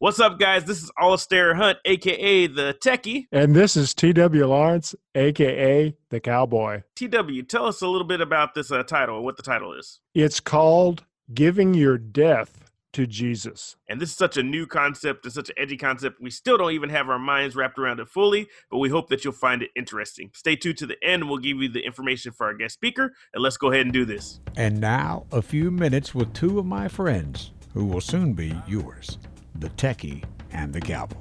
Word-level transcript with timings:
What's 0.00 0.20
up, 0.20 0.38
guys? 0.38 0.62
This 0.62 0.80
is 0.80 0.92
Alistair 0.96 1.56
Hunt, 1.56 1.78
aka 1.84 2.46
the 2.46 2.72
Techie. 2.80 3.26
And 3.32 3.52
this 3.52 3.76
is 3.76 3.94
T.W. 3.94 4.46
Lawrence, 4.46 4.94
aka 5.16 5.92
the 6.10 6.20
Cowboy. 6.20 6.82
TW, 6.94 7.42
tell 7.48 7.66
us 7.66 7.82
a 7.82 7.88
little 7.88 8.06
bit 8.06 8.20
about 8.20 8.54
this 8.54 8.70
uh, 8.70 8.84
title, 8.84 9.16
and 9.16 9.24
what 9.24 9.36
the 9.36 9.42
title 9.42 9.72
is. 9.72 9.98
It's 10.14 10.38
called 10.38 11.04
Giving 11.34 11.74
Your 11.74 11.98
Death 11.98 12.70
to 12.92 13.08
Jesus. 13.08 13.74
And 13.88 14.00
this 14.00 14.10
is 14.10 14.16
such 14.16 14.36
a 14.36 14.42
new 14.44 14.68
concept 14.68 15.24
and 15.24 15.34
such 15.34 15.48
an 15.48 15.56
edgy 15.58 15.76
concept. 15.76 16.20
We 16.20 16.30
still 16.30 16.58
don't 16.58 16.70
even 16.70 16.90
have 16.90 17.08
our 17.08 17.18
minds 17.18 17.56
wrapped 17.56 17.76
around 17.76 17.98
it 17.98 18.08
fully, 18.08 18.46
but 18.70 18.78
we 18.78 18.90
hope 18.90 19.08
that 19.08 19.24
you'll 19.24 19.32
find 19.32 19.64
it 19.64 19.70
interesting. 19.74 20.30
Stay 20.32 20.54
tuned 20.54 20.78
to 20.78 20.86
the 20.86 20.96
end. 21.02 21.28
We'll 21.28 21.38
give 21.38 21.56
you 21.56 21.68
the 21.68 21.84
information 21.84 22.30
for 22.30 22.46
our 22.46 22.54
guest 22.54 22.74
speaker, 22.74 23.14
and 23.34 23.42
let's 23.42 23.56
go 23.56 23.72
ahead 23.72 23.86
and 23.86 23.92
do 23.92 24.04
this. 24.04 24.38
And 24.56 24.80
now, 24.80 25.26
a 25.32 25.42
few 25.42 25.72
minutes 25.72 26.14
with 26.14 26.32
two 26.34 26.60
of 26.60 26.66
my 26.66 26.86
friends 26.86 27.50
who 27.74 27.84
will 27.84 28.00
soon 28.00 28.32
be 28.32 28.54
yours 28.68 29.18
the 29.58 29.70
techie 29.70 30.24
and 30.52 30.72
the 30.72 30.80
cowboy. 30.80 31.16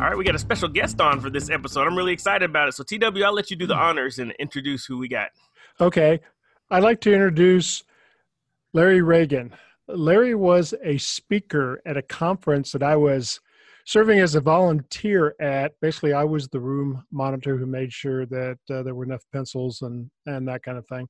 All 0.00 0.06
right, 0.06 0.16
we 0.16 0.24
got 0.24 0.34
a 0.34 0.38
special 0.38 0.68
guest 0.68 1.00
on 1.00 1.20
for 1.20 1.28
this 1.28 1.50
episode. 1.50 1.86
I'm 1.86 1.96
really 1.96 2.12
excited 2.12 2.48
about 2.48 2.68
it. 2.68 2.72
So, 2.72 2.84
TW, 2.84 3.22
I'll 3.22 3.34
let 3.34 3.50
you 3.50 3.56
do 3.56 3.66
the 3.66 3.74
honors 3.74 4.18
and 4.18 4.32
introduce 4.38 4.86
who 4.86 4.96
we 4.96 5.08
got. 5.08 5.28
Okay. 5.78 6.20
I'd 6.70 6.82
like 6.82 7.00
to 7.02 7.12
introduce 7.12 7.82
Larry 8.72 9.02
Reagan. 9.02 9.52
Larry 9.88 10.34
was 10.34 10.72
a 10.82 10.96
speaker 10.98 11.82
at 11.84 11.96
a 11.96 12.02
conference 12.02 12.72
that 12.72 12.82
I 12.82 12.96
was 12.96 13.40
serving 13.86 14.20
as 14.20 14.34
a 14.34 14.40
volunteer 14.40 15.34
at. 15.40 15.72
Basically, 15.80 16.12
I 16.12 16.24
was 16.24 16.48
the 16.48 16.60
room 16.60 17.04
monitor 17.10 17.56
who 17.56 17.66
made 17.66 17.92
sure 17.92 18.26
that 18.26 18.58
uh, 18.70 18.82
there 18.82 18.94
were 18.94 19.04
enough 19.04 19.24
pencils 19.32 19.82
and, 19.82 20.10
and 20.26 20.46
that 20.48 20.62
kind 20.62 20.78
of 20.78 20.86
thing. 20.86 21.08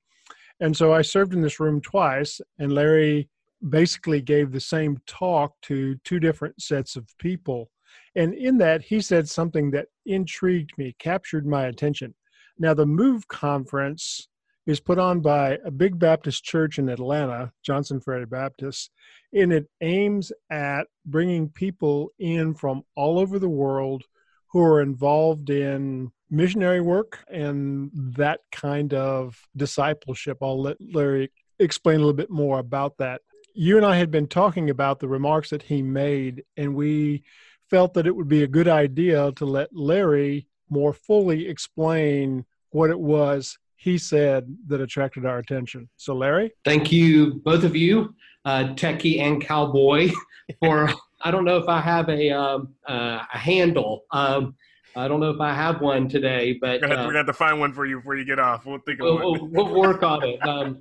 And 0.61 0.77
so 0.77 0.92
I 0.92 1.02
served 1.02 1.33
in 1.33 1.41
this 1.41 1.61
room 1.61 1.80
twice, 1.80 2.41
and 2.59 2.72
Larry 2.72 3.28
basically 3.69 4.20
gave 4.20 4.53
the 4.53 4.61
same 4.61 4.98
talk 5.06 5.53
to 5.62 5.97
two 6.05 6.20
different 6.20 6.61
sets 6.61 6.97
of 6.97 7.06
people 7.19 7.70
and 8.17 8.34
in 8.34 8.59
that, 8.59 8.83
he 8.83 9.00
said 9.00 9.28
something 9.28 9.70
that 9.72 9.87
intrigued 10.06 10.77
me, 10.77 10.94
captured 10.98 11.47
my 11.47 11.66
attention. 11.66 12.14
Now, 12.59 12.75
the 12.75 12.87
MOVE 12.87 13.27
conference 13.28 14.28
is 14.66 14.80
put 14.80 14.98
on 14.98 15.20
by 15.20 15.58
a 15.64 15.70
big 15.70 15.98
Baptist 15.98 16.44
church 16.44 16.78
in 16.78 16.89
Atlanta, 16.89 17.53
Johnson 17.62 18.00
Ferry 18.00 18.27
Baptist, 18.27 18.91
and 19.33 19.53
it 19.53 19.66
aims 19.80 20.33
at 20.50 20.86
bringing 21.06 21.48
people 21.48 22.11
in 22.19 22.55
from 22.55 22.83
all 22.94 23.19
over 23.19 23.38
the 23.38 23.48
world 23.48 24.05
who 24.48 24.61
are 24.61 24.83
involved 24.83 25.50
in 25.50 26.11
missionary 26.31 26.81
work 26.81 27.19
and 27.31 27.91
that 27.94 28.41
kind 28.53 28.94
of 28.94 29.41
discipleship. 29.56 30.38
I'll 30.42 30.61
let 30.61 30.77
Larry 30.81 31.31
explain 31.58 31.97
a 31.97 32.00
little 32.00 32.12
bit 32.12 32.31
more 32.31 32.58
about 32.58 32.98
that. 32.98 33.22
You 33.55 33.77
and 33.77 33.86
I 33.86 33.97
had 33.97 34.11
been 34.11 34.28
talking 34.28 34.70
about 34.70 35.00
the 35.00 35.08
remarks 35.08 35.50
that 35.50 35.62
he 35.62 35.83
made, 35.83 36.44
and 36.56 36.75
we 36.75 37.25
felt 37.69 37.94
that 37.94 38.06
it 38.06 38.14
would 38.14 38.28
be 38.28 38.42
a 38.42 38.48
good 38.48 38.69
idea 38.69 39.33
to 39.33 39.44
let 39.44 39.75
Larry 39.75 40.47
more 40.69 40.92
fully 40.92 41.48
explain 41.48 42.44
what 42.70 42.91
it 42.91 42.98
was 42.98 43.58
he 43.81 43.97
said 43.97 44.55
that 44.67 44.83
attracted 44.83 45.25
our 45.25 45.39
attention. 45.39 45.89
So, 45.97 46.14
Larry? 46.14 46.53
Thank 46.67 46.92
you, 46.92 47.41
both 47.47 47.64
of 47.64 47.75
you, 47.75 48.14
uh, 48.45 48.75
Techie 48.75 49.20
and 49.20 49.42
Cowboy, 49.42 50.11
for 50.61 50.91
I 51.22 51.31
don't 51.31 51.47
know 51.47 51.56
if 51.56 51.67
I 51.67 51.81
have 51.81 52.11
a, 52.11 52.31
um, 52.31 52.75
uh, 52.87 53.25
a 53.33 53.39
handle. 53.39 54.03
Um, 54.11 54.55
I 54.97 55.09
don't 55.09 55.20
know 55.20 55.31
if 55.31 55.41
I 55.41 55.55
have 55.55 55.81
one 55.81 56.09
today, 56.09 56.59
but 56.61 56.83
we're 56.83 56.89
going 56.89 57.11
to 57.11 57.17
have 57.17 57.27
to 57.27 57.33
find 57.33 57.59
one 57.59 57.72
for 57.72 57.87
you 57.87 57.97
before 57.97 58.17
you 58.17 58.27
get 58.27 58.39
off. 58.39 58.67
We'll 58.67 58.81
think 58.81 59.00
of 59.00 59.05
we'll, 59.05 59.33
one. 59.33 59.50
we'll, 59.50 59.75
work 59.75 60.03
on 60.03 60.25
it. 60.25 60.47
Um, 60.47 60.78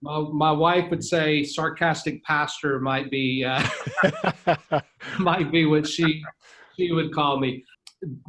my, 0.00 0.20
my 0.32 0.52
wife 0.52 0.88
would 0.88 1.04
say 1.04 1.44
sarcastic 1.44 2.24
pastor 2.24 2.80
might 2.80 3.10
be 3.10 3.44
uh, 3.44 3.62
might 5.18 5.50
be 5.50 5.66
what 5.66 5.86
she 5.86 6.22
she 6.78 6.92
would 6.92 7.12
call 7.12 7.40
me 7.40 7.64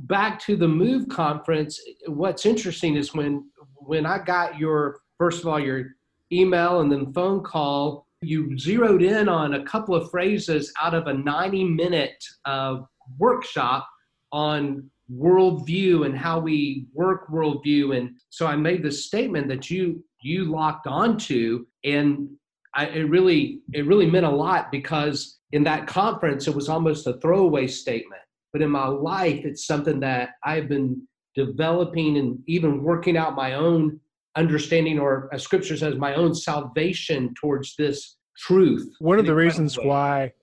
back 0.06 0.40
to 0.40 0.56
the 0.56 0.68
move 0.68 1.08
conference 1.10 1.80
what's 2.08 2.48
interesting 2.48 2.96
is 2.96 3.14
when 3.14 3.46
when 3.82 4.06
i 4.06 4.18
got 4.18 4.58
your 4.58 5.00
first 5.18 5.42
of 5.42 5.48
all 5.48 5.60
your 5.60 5.86
email 6.32 6.82
and 6.82 6.92
then 6.92 7.12
phone 7.14 7.44
call 7.44 8.06
you 8.22 8.58
zeroed 8.58 9.02
in 9.02 9.30
on 9.30 9.54
a 9.54 9.64
couple 9.64 9.96
of 9.96 10.10
phrases 10.12 10.74
out 10.82 10.94
of 10.94 11.08
a 11.08 11.14
90 11.14 11.64
minute 11.64 12.24
uh, 12.46 12.78
workshop 13.18 13.88
on 14.32 14.90
worldview 15.12 16.06
and 16.06 16.18
how 16.18 16.40
we 16.40 16.86
work 16.94 17.30
worldview. 17.30 17.98
And 17.98 18.12
so 18.30 18.46
i 18.46 18.56
made 18.56 18.84
the 18.84 18.92
statement 18.92 19.48
that 19.48 19.70
you 19.70 20.04
you 20.22 20.46
locked 20.46 20.86
onto 20.86 21.66
and 21.84 22.30
I, 22.76 22.86
it 22.88 23.10
really 23.10 23.62
it 23.74 23.88
really 23.88 24.06
meant 24.06 24.26
a 24.26 24.30
lot 24.30 24.72
because 24.72 25.40
in 25.52 25.64
that 25.64 25.88
conference 25.88 26.48
it 26.48 26.56
was 26.56 26.70
almost 26.70 27.08
a 27.08 27.14
throwaway 27.20 27.68
statement. 27.68 28.22
But 28.54 28.62
in 28.62 28.70
my 28.70 28.88
life 28.88 29.46
it's 29.46 29.66
something 29.66 30.00
that 30.02 30.32
i've 30.44 30.68
been 30.68 31.08
developing 31.36 32.18
and 32.18 32.40
even 32.48 32.84
working 32.84 33.18
out 33.18 33.36
my 33.36 33.54
own 33.54 34.00
understanding 34.36 35.00
or 35.00 35.30
as 35.34 35.44
scripture 35.44 35.76
says 35.76 35.96
my 35.96 36.14
own 36.16 36.34
salvation 36.34 37.34
towards 37.40 37.76
this 37.76 38.18
truth 38.38 38.90
one 39.00 39.20
of 39.20 39.26
the 39.26 39.36
reasons 39.36 39.78
way. 39.78 39.86
why 39.86 40.34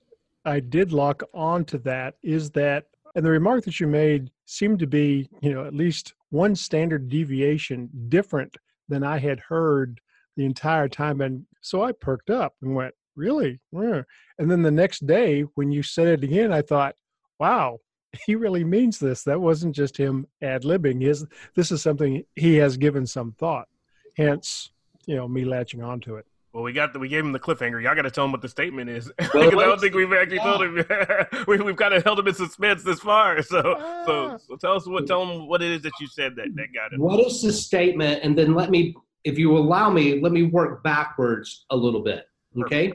i 0.45 0.61
did 0.61 0.93
lock 0.93 1.23
on 1.33 1.65
to 1.65 1.79
that 1.79 2.15
is 2.23 2.51
that 2.51 2.85
and 3.15 3.25
the 3.25 3.31
remark 3.31 3.65
that 3.65 3.81
you 3.81 3.87
made 3.87 4.31
seemed 4.45 4.79
to 4.79 4.87
be 4.87 5.29
you 5.41 5.53
know 5.53 5.65
at 5.65 5.75
least 5.75 6.15
one 6.31 6.55
standard 6.55 7.09
deviation 7.09 7.89
different 8.09 8.57
than 8.89 9.03
I 9.03 9.19
had 9.19 9.41
heard 9.41 10.01
the 10.37 10.45
entire 10.45 10.89
time. 10.89 11.21
And 11.21 11.47
so 11.61 11.83
I 11.83 11.93
perked 11.93 12.31
up 12.31 12.55
and 12.63 12.75
went, 12.75 12.95
Really? 13.15 13.61
Yeah. 13.73 14.03
And 14.39 14.51
then 14.51 14.61
the 14.61 14.71
next 14.71 15.07
day, 15.07 15.43
when 15.55 15.73
you 15.73 15.83
said 15.83 16.07
it 16.07 16.23
again, 16.25 16.53
I 16.53 16.63
thought, 16.63 16.95
Wow, 17.41 17.79
he 18.27 18.35
really 18.35 18.65
means 18.65 18.99
this. 18.99 19.23
That 19.25 19.41
wasn't 19.41 19.75
just 19.75 19.97
him 19.97 20.27
ad 20.43 20.63
libbing. 20.63 21.03
His 21.03 21.25
this 21.55 21.71
is 21.71 21.83
something 21.83 22.25
he 22.35 22.57
has 22.57 22.77
given 22.77 23.07
some 23.07 23.33
thought. 23.33 23.69
Hence, 24.17 24.71
you 25.07 25.17
know, 25.17 25.29
me 25.29 25.45
latching 25.45 25.83
onto 25.83 26.17
it. 26.17 26.27
Well, 26.53 26.63
we 26.63 26.73
got 26.73 26.95
the, 26.95 26.99
we 26.99 27.09
gave 27.09 27.23
him 27.23 27.33
the 27.33 27.39
cliffhanger. 27.39 27.83
Y'all 27.83 27.95
got 27.95 28.03
to 28.03 28.11
tell 28.11 28.25
him 28.25 28.33
what 28.33 28.41
the 28.41 28.49
statement 28.49 28.89
is 28.89 29.13
because 29.19 29.35
I 29.35 29.51
don't 29.51 29.79
think 29.79 29.95
we've 29.95 30.11
actually 30.11 30.37
yeah. 30.37 30.45
told 30.45 30.63
him. 30.63 30.75
we, 31.47 31.59
have 31.59 31.77
kind 31.77 31.93
of 31.93 32.03
held 32.03 32.19
him 32.19 32.29
in 32.29 32.35
suspense 32.35 32.83
this 32.83 33.01
far. 33.01 33.43
So, 33.43 33.61
so, 33.61 33.77
ah. 34.09 34.39
so 34.39 34.57
tell 34.57 34.75
us 34.75 34.87
what 34.87 35.07
tell 35.07 35.23
him 35.23 35.49
what 35.49 35.63
it 35.63 35.71
is 35.71 35.83
that 35.83 35.93
you 36.01 36.07
said 36.07 36.35
that 36.37 36.49
that 36.55 36.69
got 36.75 36.95
him. 36.95 37.01
What 37.01 37.21
is 37.21 37.43
the 37.43 37.53
statement? 37.53 38.21
And 38.23 38.39
then 38.39 38.55
let 38.55 38.71
me 38.71 38.95
if 39.27 39.39
you 39.39 39.59
allow 39.59 39.91
me, 39.91 40.21
let 40.21 40.31
me 40.31 40.45
work 40.45 40.85
backwards 40.85 41.67
a 41.71 41.77
little 41.77 42.01
bit. 42.01 42.27
Okay. 42.63 42.93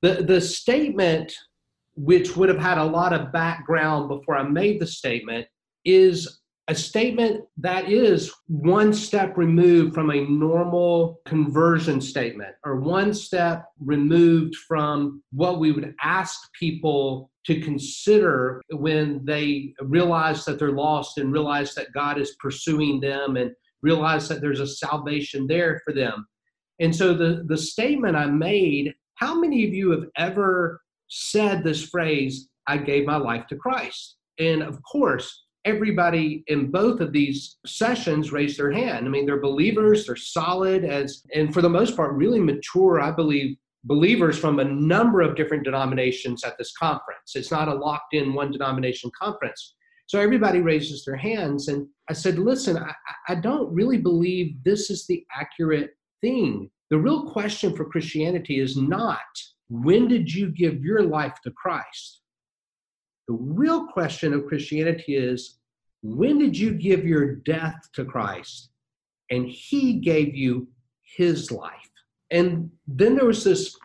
The, 0.00 0.22
the 0.22 0.40
statement, 0.40 1.34
which 1.96 2.36
would 2.36 2.48
have 2.48 2.58
had 2.58 2.78
a 2.78 2.84
lot 2.84 3.12
of 3.12 3.32
background 3.32 4.08
before 4.08 4.36
I 4.36 4.42
made 4.42 4.80
the 4.80 4.86
statement, 4.86 5.46
is 5.84 6.40
a 6.68 6.74
statement 6.74 7.44
that 7.58 7.90
is 7.90 8.32
one 8.48 8.92
step 8.92 9.36
removed 9.36 9.94
from 9.94 10.10
a 10.10 10.28
normal 10.28 11.20
conversion 11.24 12.00
statement 12.00 12.54
or 12.64 12.80
one 12.80 13.14
step 13.14 13.66
removed 13.78 14.56
from 14.56 15.22
what 15.30 15.60
we 15.60 15.70
would 15.70 15.94
ask 16.02 16.40
people 16.58 17.30
to 17.44 17.60
consider 17.60 18.60
when 18.70 19.24
they 19.24 19.72
realize 19.80 20.44
that 20.44 20.58
they're 20.58 20.72
lost 20.72 21.18
and 21.18 21.32
realize 21.32 21.72
that 21.74 21.92
God 21.94 22.18
is 22.18 22.34
pursuing 22.40 23.00
them 23.00 23.36
and 23.36 23.52
realize 23.82 24.28
that 24.28 24.40
there's 24.40 24.58
a 24.58 24.66
salvation 24.66 25.46
there 25.46 25.80
for 25.84 25.94
them. 25.94 26.26
And 26.80 26.94
so 26.94 27.14
the, 27.14 27.44
the 27.46 27.56
statement 27.56 28.16
I 28.16 28.26
made, 28.26 28.92
how 29.14 29.38
many 29.38 29.64
of 29.64 29.72
you 29.72 29.92
have 29.92 30.06
ever 30.16 30.80
said 31.08 31.62
this 31.62 31.88
phrase, 31.88 32.48
I 32.66 32.78
gave 32.78 33.06
my 33.06 33.16
life 33.16 33.46
to 33.48 33.56
Christ? 33.56 34.16
And 34.38 34.62
of 34.62 34.80
course, 34.82 35.44
everybody 35.64 36.44
in 36.46 36.70
both 36.70 37.00
of 37.00 37.12
these 37.12 37.58
sessions 37.66 38.32
raised 38.32 38.58
their 38.58 38.70
hand. 38.70 39.04
I 39.04 39.08
mean, 39.08 39.26
they're 39.26 39.40
believers, 39.40 40.06
they're 40.06 40.16
solid 40.16 40.84
as 40.84 41.22
and 41.34 41.52
for 41.52 41.60
the 41.60 41.68
most 41.68 41.96
part 41.96 42.14
really 42.14 42.40
mature, 42.40 43.00
I 43.00 43.10
believe, 43.10 43.56
believers 43.84 44.38
from 44.38 44.58
a 44.58 44.64
number 44.64 45.20
of 45.20 45.36
different 45.36 45.64
denominations 45.64 46.44
at 46.44 46.56
this 46.58 46.72
conference. 46.76 47.34
It's 47.34 47.50
not 47.50 47.68
a 47.68 47.74
locked 47.74 48.14
in 48.14 48.34
one 48.34 48.50
denomination 48.50 49.10
conference. 49.18 49.74
So 50.06 50.20
everybody 50.20 50.60
raises 50.60 51.04
their 51.04 51.16
hands. 51.16 51.68
And 51.68 51.86
I 52.08 52.12
said, 52.12 52.38
listen, 52.38 52.76
I, 52.76 52.92
I 53.28 53.34
don't 53.34 53.72
really 53.74 53.98
believe 53.98 54.62
this 54.64 54.88
is 54.88 55.06
the 55.06 55.24
accurate 55.34 55.90
thing. 56.20 56.70
The 56.90 56.98
real 56.98 57.28
question 57.30 57.74
for 57.74 57.84
Christianity 57.84 58.60
is 58.60 58.76
not 58.76 59.18
when 59.68 60.08
did 60.08 60.32
you 60.32 60.50
give 60.50 60.84
your 60.84 61.02
life 61.02 61.34
to 61.44 61.50
Christ? 61.50 62.20
The 63.28 63.34
real 63.34 63.86
question 63.86 64.32
of 64.32 64.46
Christianity 64.46 65.16
is 65.16 65.58
when 66.02 66.38
did 66.38 66.56
you 66.56 66.72
give 66.72 67.04
your 67.04 67.36
death 67.36 67.76
to 67.94 68.04
Christ? 68.04 68.70
And 69.30 69.48
he 69.48 69.94
gave 69.94 70.34
you 70.36 70.68
his 71.16 71.50
life. 71.50 71.72
And 72.30 72.70
then 72.86 73.16
there 73.16 73.26
was 73.26 73.42
this, 73.42 73.76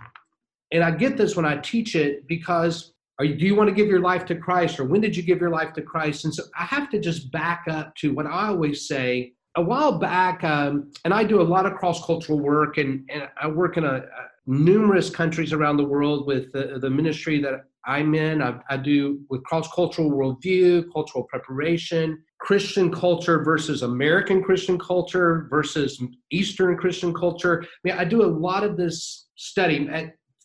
and 0.71 0.83
I 0.83 0.91
get 0.91 1.17
this 1.17 1.35
when 1.35 1.45
I 1.45 1.57
teach 1.57 1.95
it 1.95 2.27
because 2.27 2.93
are 3.17 3.25
you, 3.25 3.35
do 3.35 3.45
you 3.45 3.55
want 3.55 3.69
to 3.69 3.75
give 3.75 3.87
your 3.87 3.99
life 3.99 4.25
to 4.25 4.35
Christ 4.35 4.79
or 4.79 4.85
when 4.85 5.01
did 5.01 5.15
you 5.15 5.23
give 5.23 5.39
your 5.39 5.49
life 5.49 5.73
to 5.73 5.81
Christ? 5.81 6.25
And 6.25 6.33
so 6.33 6.43
I 6.57 6.65
have 6.65 6.89
to 6.91 6.99
just 6.99 7.31
back 7.31 7.65
up 7.69 7.95
to 7.97 8.13
what 8.13 8.25
I 8.25 8.47
always 8.47 8.87
say 8.87 9.33
a 9.55 9.61
while 9.61 9.97
back, 9.97 10.43
um, 10.43 10.91
and 11.03 11.13
I 11.13 11.23
do 11.23 11.41
a 11.41 11.43
lot 11.43 11.65
of 11.65 11.73
cross 11.73 12.05
cultural 12.05 12.39
work, 12.39 12.77
and, 12.77 13.07
and 13.09 13.27
I 13.41 13.47
work 13.47 13.77
in 13.77 13.83
a, 13.83 13.95
a 13.95 14.30
numerous 14.45 15.09
countries 15.09 15.53
around 15.53 15.77
the 15.77 15.83
world 15.85 16.25
with 16.25 16.51
the, 16.51 16.79
the 16.81 16.89
ministry 16.89 17.41
that 17.41 17.65
I'm 17.85 18.13
in. 18.15 18.41
I, 18.41 18.59
I 18.69 18.77
do 18.77 19.21
with 19.29 19.43
cross 19.43 19.71
cultural 19.73 20.11
worldview, 20.11 20.91
cultural 20.93 21.23
preparation, 21.25 22.21
Christian 22.39 22.91
culture 22.91 23.43
versus 23.43 23.83
American 23.83 24.43
Christian 24.43 24.77
culture 24.79 25.47
versus 25.49 26.01
Eastern 26.31 26.77
Christian 26.77 27.13
culture. 27.13 27.63
I 27.63 27.67
mean, 27.83 27.93
I 27.97 28.03
do 28.03 28.23
a 28.23 28.25
lot 28.25 28.63
of 28.63 28.77
this 28.77 29.27
study. 29.35 29.87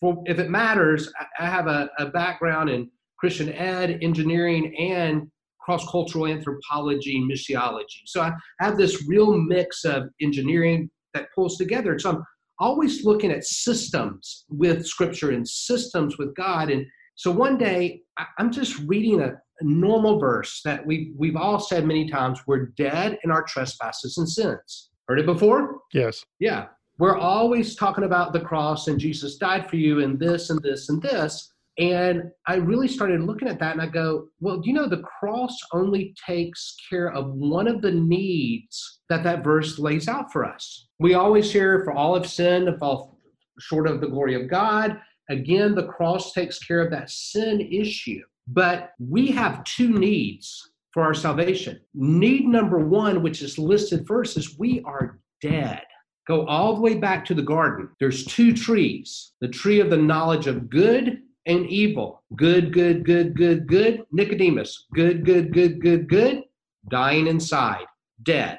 If 0.02 0.38
it 0.38 0.50
matters, 0.50 1.12
I 1.38 1.46
have 1.46 1.66
a, 1.66 1.90
a 1.98 2.06
background 2.06 2.70
in 2.70 2.90
Christian 3.18 3.50
ed, 3.52 3.98
engineering, 4.02 4.74
and 4.76 5.30
cross 5.60 5.88
cultural 5.90 6.26
anthropology 6.26 7.20
missiology. 7.20 8.02
So 8.04 8.20
I 8.20 8.32
have 8.60 8.76
this 8.76 9.08
real 9.08 9.36
mix 9.36 9.84
of 9.84 10.04
engineering 10.20 10.90
that 11.12 11.28
pulls 11.34 11.56
together. 11.56 11.98
So 11.98 12.10
I'm 12.10 12.24
always 12.58 13.04
looking 13.04 13.30
at 13.30 13.44
systems 13.44 14.44
with 14.48 14.86
scripture 14.86 15.30
and 15.30 15.46
systems 15.48 16.18
with 16.18 16.34
God. 16.34 16.70
And 16.70 16.86
so 17.14 17.30
one 17.30 17.58
day 17.58 18.02
I'm 18.38 18.50
just 18.50 18.78
reading 18.86 19.20
a, 19.20 19.34
normal 19.62 20.18
verse 20.18 20.60
that 20.66 20.84
we've, 20.84 21.14
we've 21.16 21.34
all 21.34 21.58
said 21.58 21.86
many 21.86 22.06
times 22.06 22.38
we're 22.46 22.66
dead 22.76 23.18
in 23.24 23.30
our 23.30 23.42
trespasses 23.42 24.18
and 24.18 24.28
sins. 24.28 24.90
Heard 25.08 25.18
it 25.18 25.24
before? 25.24 25.78
Yes. 25.94 26.22
Yeah. 26.40 26.66
We're 26.98 27.16
always 27.16 27.74
talking 27.74 28.04
about 28.04 28.34
the 28.34 28.40
cross 28.40 28.88
and 28.88 29.00
Jesus 29.00 29.36
died 29.36 29.70
for 29.70 29.76
you 29.76 30.02
and 30.02 30.18
this 30.18 30.50
and 30.50 30.62
this 30.62 30.90
and 30.90 31.00
this. 31.00 31.54
And 31.78 32.30
I 32.46 32.54
really 32.56 32.88
started 32.88 33.20
looking 33.20 33.48
at 33.48 33.58
that 33.58 33.72
and 33.72 33.82
I 33.82 33.86
go, 33.86 34.28
well, 34.40 34.58
do 34.58 34.68
you 34.68 34.74
know, 34.74 34.88
the 34.88 35.02
cross 35.02 35.54
only 35.72 36.14
takes 36.26 36.74
care 36.88 37.12
of 37.12 37.34
one 37.34 37.68
of 37.68 37.82
the 37.82 37.92
needs 37.92 39.00
that 39.10 39.22
that 39.24 39.44
verse 39.44 39.78
lays 39.78 40.08
out 40.08 40.32
for 40.32 40.44
us. 40.44 40.88
We 40.98 41.14
always 41.14 41.52
hear, 41.52 41.84
for 41.84 41.92
all 41.92 42.14
have 42.14 42.26
sinned 42.26 42.68
and 42.68 42.78
fall 42.78 43.18
short 43.60 43.86
of 43.86 44.00
the 44.00 44.08
glory 44.08 44.34
of 44.34 44.48
God. 44.48 44.98
Again, 45.28 45.74
the 45.74 45.86
cross 45.86 46.32
takes 46.32 46.58
care 46.58 46.80
of 46.80 46.90
that 46.92 47.10
sin 47.10 47.60
issue. 47.60 48.22
But 48.48 48.92
we 48.98 49.28
have 49.28 49.64
two 49.64 49.90
needs 49.98 50.70
for 50.92 51.02
our 51.02 51.14
salvation. 51.14 51.80
Need 51.94 52.46
number 52.46 52.78
one, 52.78 53.22
which 53.22 53.42
is 53.42 53.58
listed 53.58 54.06
first, 54.06 54.36
is 54.36 54.58
we 54.58 54.80
are 54.86 55.18
dead. 55.42 55.82
Go 56.26 56.46
all 56.46 56.74
the 56.74 56.80
way 56.80 56.94
back 56.94 57.24
to 57.26 57.34
the 57.34 57.42
garden. 57.42 57.90
There's 58.00 58.24
two 58.24 58.52
trees 58.52 59.32
the 59.40 59.48
tree 59.48 59.80
of 59.80 59.90
the 59.90 59.96
knowledge 59.96 60.46
of 60.46 60.70
good 60.70 61.20
and 61.46 61.66
evil. 61.68 62.22
Good, 62.36 62.72
good, 62.72 63.04
good, 63.04 63.36
good, 63.36 63.66
good. 63.66 64.04
Nicodemus, 64.12 64.86
good, 64.94 65.24
good, 65.24 65.52
good, 65.52 65.80
good, 65.80 66.08
good. 66.08 66.42
Dying 66.90 67.26
inside, 67.26 67.86
dead. 68.22 68.58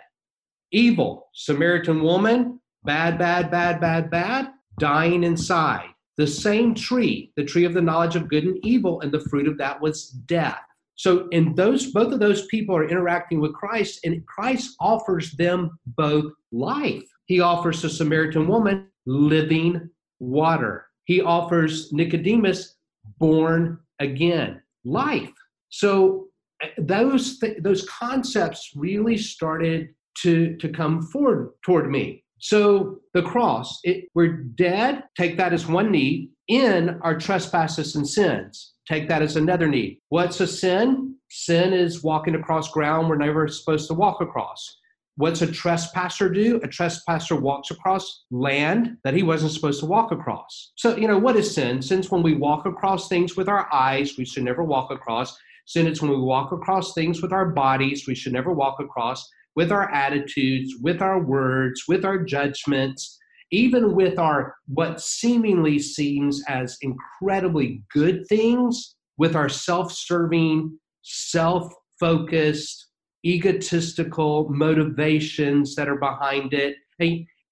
Evil, 0.71 1.27
Samaritan 1.33 2.01
woman, 2.01 2.59
bad, 2.83 3.17
bad, 3.17 3.51
bad, 3.51 3.79
bad, 3.79 4.09
bad, 4.09 4.49
dying 4.79 5.23
inside. 5.23 5.87
The 6.17 6.27
same 6.27 6.73
tree, 6.73 7.31
the 7.37 7.45
tree 7.45 7.65
of 7.65 7.73
the 7.73 7.81
knowledge 7.81 8.15
of 8.15 8.29
good 8.29 8.43
and 8.43 8.57
evil, 8.65 9.01
and 9.01 9.11
the 9.11 9.19
fruit 9.29 9.47
of 9.47 9.57
that 9.59 9.79
was 9.79 10.09
death. 10.09 10.59
So, 10.95 11.27
in 11.29 11.53
those, 11.53 11.91
both 11.91 12.11
of 12.11 12.19
those 12.19 12.47
people 12.47 12.75
are 12.75 12.89
interacting 12.89 13.39
with 13.39 13.53
Christ, 13.53 13.99
and 14.03 14.25
Christ 14.25 14.75
offers 14.79 15.31
them 15.33 15.77
both 15.85 16.33
life. 16.51 17.03
He 17.25 17.39
offers 17.39 17.83
the 17.83 17.89
Samaritan 17.89 18.47
woman 18.47 18.87
living 19.05 19.89
water. 20.19 20.87
He 21.05 21.21
offers 21.21 21.93
Nicodemus 21.93 22.76
born 23.19 23.79
again, 23.99 24.61
life. 24.85 25.33
So 25.69 26.27
eh, 26.61 26.69
those 26.77 27.39
th- 27.39 27.57
those 27.61 27.87
concepts 27.87 28.71
really 28.75 29.17
started 29.17 29.89
to 30.21 30.55
to 30.57 30.69
come 30.69 31.01
forward 31.01 31.51
toward 31.63 31.89
me. 31.89 32.23
So 32.39 32.99
the 33.13 33.23
cross, 33.23 33.79
it, 33.83 34.05
we're 34.13 34.33
dead. 34.33 35.03
Take 35.17 35.37
that 35.37 35.53
as 35.53 35.67
one 35.67 35.91
need. 35.91 36.29
In 36.47 36.97
our 37.01 37.17
trespasses 37.17 37.95
and 37.95 38.07
sins, 38.07 38.73
take 38.87 39.09
that 39.09 39.21
as 39.21 39.35
another 39.35 39.67
need. 39.67 39.99
What's 40.09 40.39
a 40.39 40.47
sin? 40.47 41.15
Sin 41.29 41.73
is 41.73 42.03
walking 42.03 42.35
across 42.35 42.71
ground 42.71 43.09
we're 43.09 43.17
never 43.17 43.49
supposed 43.49 43.87
to 43.89 43.93
walk 43.93 44.21
across. 44.21 44.77
What's 45.17 45.41
a 45.41 45.51
trespasser 45.51 46.29
do? 46.29 46.59
A 46.63 46.67
trespasser 46.67 47.35
walks 47.35 47.71
across 47.71 48.25
land 48.29 48.97
that 49.03 49.15
he 49.15 49.23
wasn't 49.23 49.51
supposed 49.51 49.79
to 49.79 49.87
walk 49.87 50.11
across. 50.11 50.71
So, 50.75 50.95
you 50.95 51.07
know, 51.07 51.17
what 51.17 51.35
is 51.35 51.53
sin? 51.53 51.81
Since 51.81 52.11
when 52.11 52.21
we 52.21 52.35
walk 52.35 52.67
across 52.67 53.07
things 53.07 53.35
with 53.35 53.49
our 53.49 53.67
eyes, 53.73 54.13
we 54.15 54.25
should 54.25 54.43
never 54.43 54.63
walk 54.63 54.91
across. 54.91 55.35
Sin 55.65 55.91
when 55.99 56.11
we 56.11 56.17
walk 56.17 56.51
across 56.51 56.93
things 56.93 57.21
with 57.21 57.33
our 57.33 57.49
bodies, 57.49 58.05
we 58.07 58.13
should 58.15 58.31
never 58.31 58.53
walk 58.53 58.79
across. 58.79 59.27
With 59.55 59.71
our 59.71 59.91
attitudes, 59.91 60.75
with 60.81 61.01
our 61.01 61.19
words, 61.19 61.83
with 61.87 62.05
our 62.05 62.19
judgments, 62.23 63.17
even 63.51 63.95
with 63.95 64.19
our 64.19 64.55
what 64.67 65.01
seemingly 65.01 65.79
seems 65.79 66.43
as 66.47 66.77
incredibly 66.81 67.81
good 67.91 68.27
things, 68.27 68.95
with 69.17 69.35
our 69.35 69.49
self 69.49 69.91
serving, 69.91 70.77
self 71.01 71.73
focused, 71.99 72.86
egotistical 73.27 74.47
motivations 74.49 75.75
that 75.75 75.89
are 75.89 75.97
behind 75.97 76.53
it. 76.53 76.75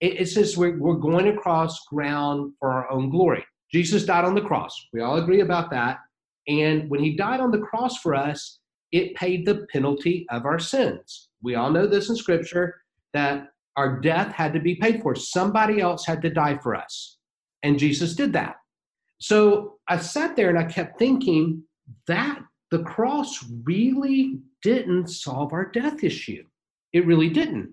It 0.01 0.27
says 0.29 0.57
we're, 0.57 0.77
we're 0.77 0.95
going 0.95 1.27
across 1.27 1.85
ground 1.87 2.53
for 2.59 2.71
our 2.71 2.89
own 2.91 3.09
glory. 3.09 3.43
Jesus 3.71 4.05
died 4.05 4.25
on 4.25 4.35
the 4.35 4.41
cross. 4.41 4.87
We 4.93 5.01
all 5.01 5.17
agree 5.17 5.41
about 5.41 5.69
that. 5.71 5.97
And 6.47 6.89
when 6.89 7.01
he 7.03 7.15
died 7.15 7.39
on 7.39 7.51
the 7.51 7.59
cross 7.59 7.97
for 7.97 8.13
us, 8.13 8.59
it 8.91 9.15
paid 9.15 9.45
the 9.45 9.65
penalty 9.71 10.25
of 10.29 10.45
our 10.45 10.59
sins. 10.59 11.29
We 11.41 11.55
all 11.55 11.71
know 11.71 11.87
this 11.87 12.09
in 12.09 12.15
scripture 12.15 12.75
that 13.13 13.47
our 13.75 13.99
death 13.99 14.31
had 14.31 14.53
to 14.53 14.59
be 14.59 14.75
paid 14.75 15.01
for. 15.01 15.15
Somebody 15.15 15.81
else 15.81 16.05
had 16.05 16.21
to 16.21 16.29
die 16.29 16.57
for 16.61 16.75
us. 16.75 17.17
And 17.63 17.79
Jesus 17.79 18.15
did 18.15 18.31
that. 18.33 18.55
So 19.19 19.79
I 19.87 19.97
sat 19.97 20.35
there 20.35 20.49
and 20.49 20.59
I 20.59 20.65
kept 20.65 20.99
thinking 20.99 21.63
that 22.07 22.39
the 22.75 22.83
cross 22.83 23.41
really 23.63 24.37
didn't 24.61 25.07
solve 25.07 25.53
our 25.53 25.63
death 25.63 26.03
issue. 26.03 26.43
It 26.91 27.05
really 27.05 27.29
didn't. 27.29 27.69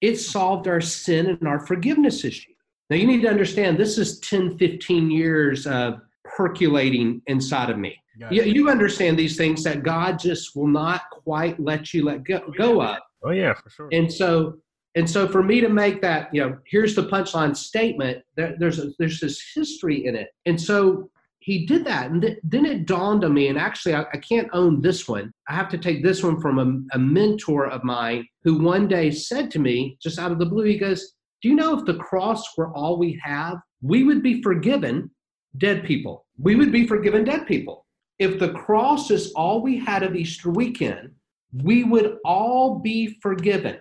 It 0.00 0.16
solved 0.16 0.66
our 0.66 0.80
sin 0.80 1.26
and 1.26 1.46
our 1.46 1.64
forgiveness 1.64 2.24
issue. 2.24 2.50
Now, 2.88 2.96
you 2.96 3.06
need 3.06 3.22
to 3.22 3.28
understand 3.28 3.78
this 3.78 3.96
is 3.96 4.18
10, 4.18 4.58
15 4.58 5.08
years 5.08 5.68
of 5.68 6.00
percolating 6.24 7.22
inside 7.28 7.70
of 7.70 7.78
me. 7.78 7.96
You, 8.30 8.42
you 8.42 8.68
understand 8.68 9.16
these 9.16 9.36
things 9.36 9.62
that 9.62 9.84
God 9.84 10.18
just 10.18 10.56
will 10.56 10.66
not 10.66 11.02
quite 11.10 11.60
let 11.60 11.94
you 11.94 12.04
let 12.04 12.24
go, 12.24 12.40
go 12.58 12.80
oh, 12.80 12.84
of. 12.84 12.98
Oh, 13.22 13.30
yeah, 13.30 13.54
for 13.54 13.70
sure. 13.70 13.88
And 13.92 14.12
so, 14.12 14.58
and 14.96 15.08
so 15.08 15.28
for 15.28 15.44
me 15.44 15.60
to 15.60 15.68
make 15.68 16.02
that, 16.02 16.34
you 16.34 16.42
know, 16.42 16.58
here's 16.66 16.96
the 16.96 17.04
punchline 17.04 17.56
statement, 17.56 18.24
there, 18.36 18.56
there's, 18.58 18.80
a, 18.80 18.90
there's 18.98 19.20
this 19.20 19.40
history 19.54 20.06
in 20.06 20.16
it. 20.16 20.28
And 20.44 20.60
so 20.60 21.08
he 21.40 21.66
did 21.66 21.84
that. 21.86 22.10
And 22.10 22.22
th- 22.22 22.38
then 22.44 22.66
it 22.66 22.86
dawned 22.86 23.24
on 23.24 23.34
me, 23.34 23.48
and 23.48 23.58
actually, 23.58 23.94
I, 23.94 24.02
I, 24.12 24.18
can't 24.18 24.48
own 24.52 24.80
this 24.80 25.08
one. 25.08 25.32
I 25.48 25.54
have 25.54 25.70
to 25.70 25.78
take 25.78 26.02
this 26.02 26.22
one 26.22 26.40
from 26.40 26.58
a, 26.58 26.96
a 26.96 26.98
mentor 26.98 27.66
of 27.66 27.82
mine 27.82 28.26
who 28.44 28.58
one 28.58 28.86
day 28.86 29.10
said 29.10 29.50
to 29.52 29.58
me, 29.58 29.96
just 30.02 30.18
out 30.18 30.32
of 30.32 30.38
the 30.38 30.46
blue, 30.46 30.64
he 30.64 30.78
goes, 30.78 31.14
Do 31.42 31.48
you 31.48 31.54
know 31.54 31.78
if 31.78 31.86
the 31.86 31.94
cross 31.94 32.56
were 32.56 32.72
all 32.74 32.98
we 32.98 33.18
have, 33.24 33.56
we 33.82 34.04
would 34.04 34.22
be 34.22 34.42
forgiven 34.42 35.10
dead 35.56 35.84
people? 35.84 36.26
We 36.38 36.56
would 36.56 36.72
be 36.72 36.86
forgiven 36.86 37.24
dead 37.24 37.46
people. 37.46 37.86
If 38.18 38.38
the 38.38 38.52
cross 38.52 39.10
is 39.10 39.32
all 39.32 39.62
we 39.62 39.78
had 39.78 40.02
of 40.02 40.14
Easter 40.14 40.50
weekend, 40.50 41.10
we 41.54 41.84
would 41.84 42.18
all 42.24 42.78
be 42.80 43.18
forgiven 43.22 43.78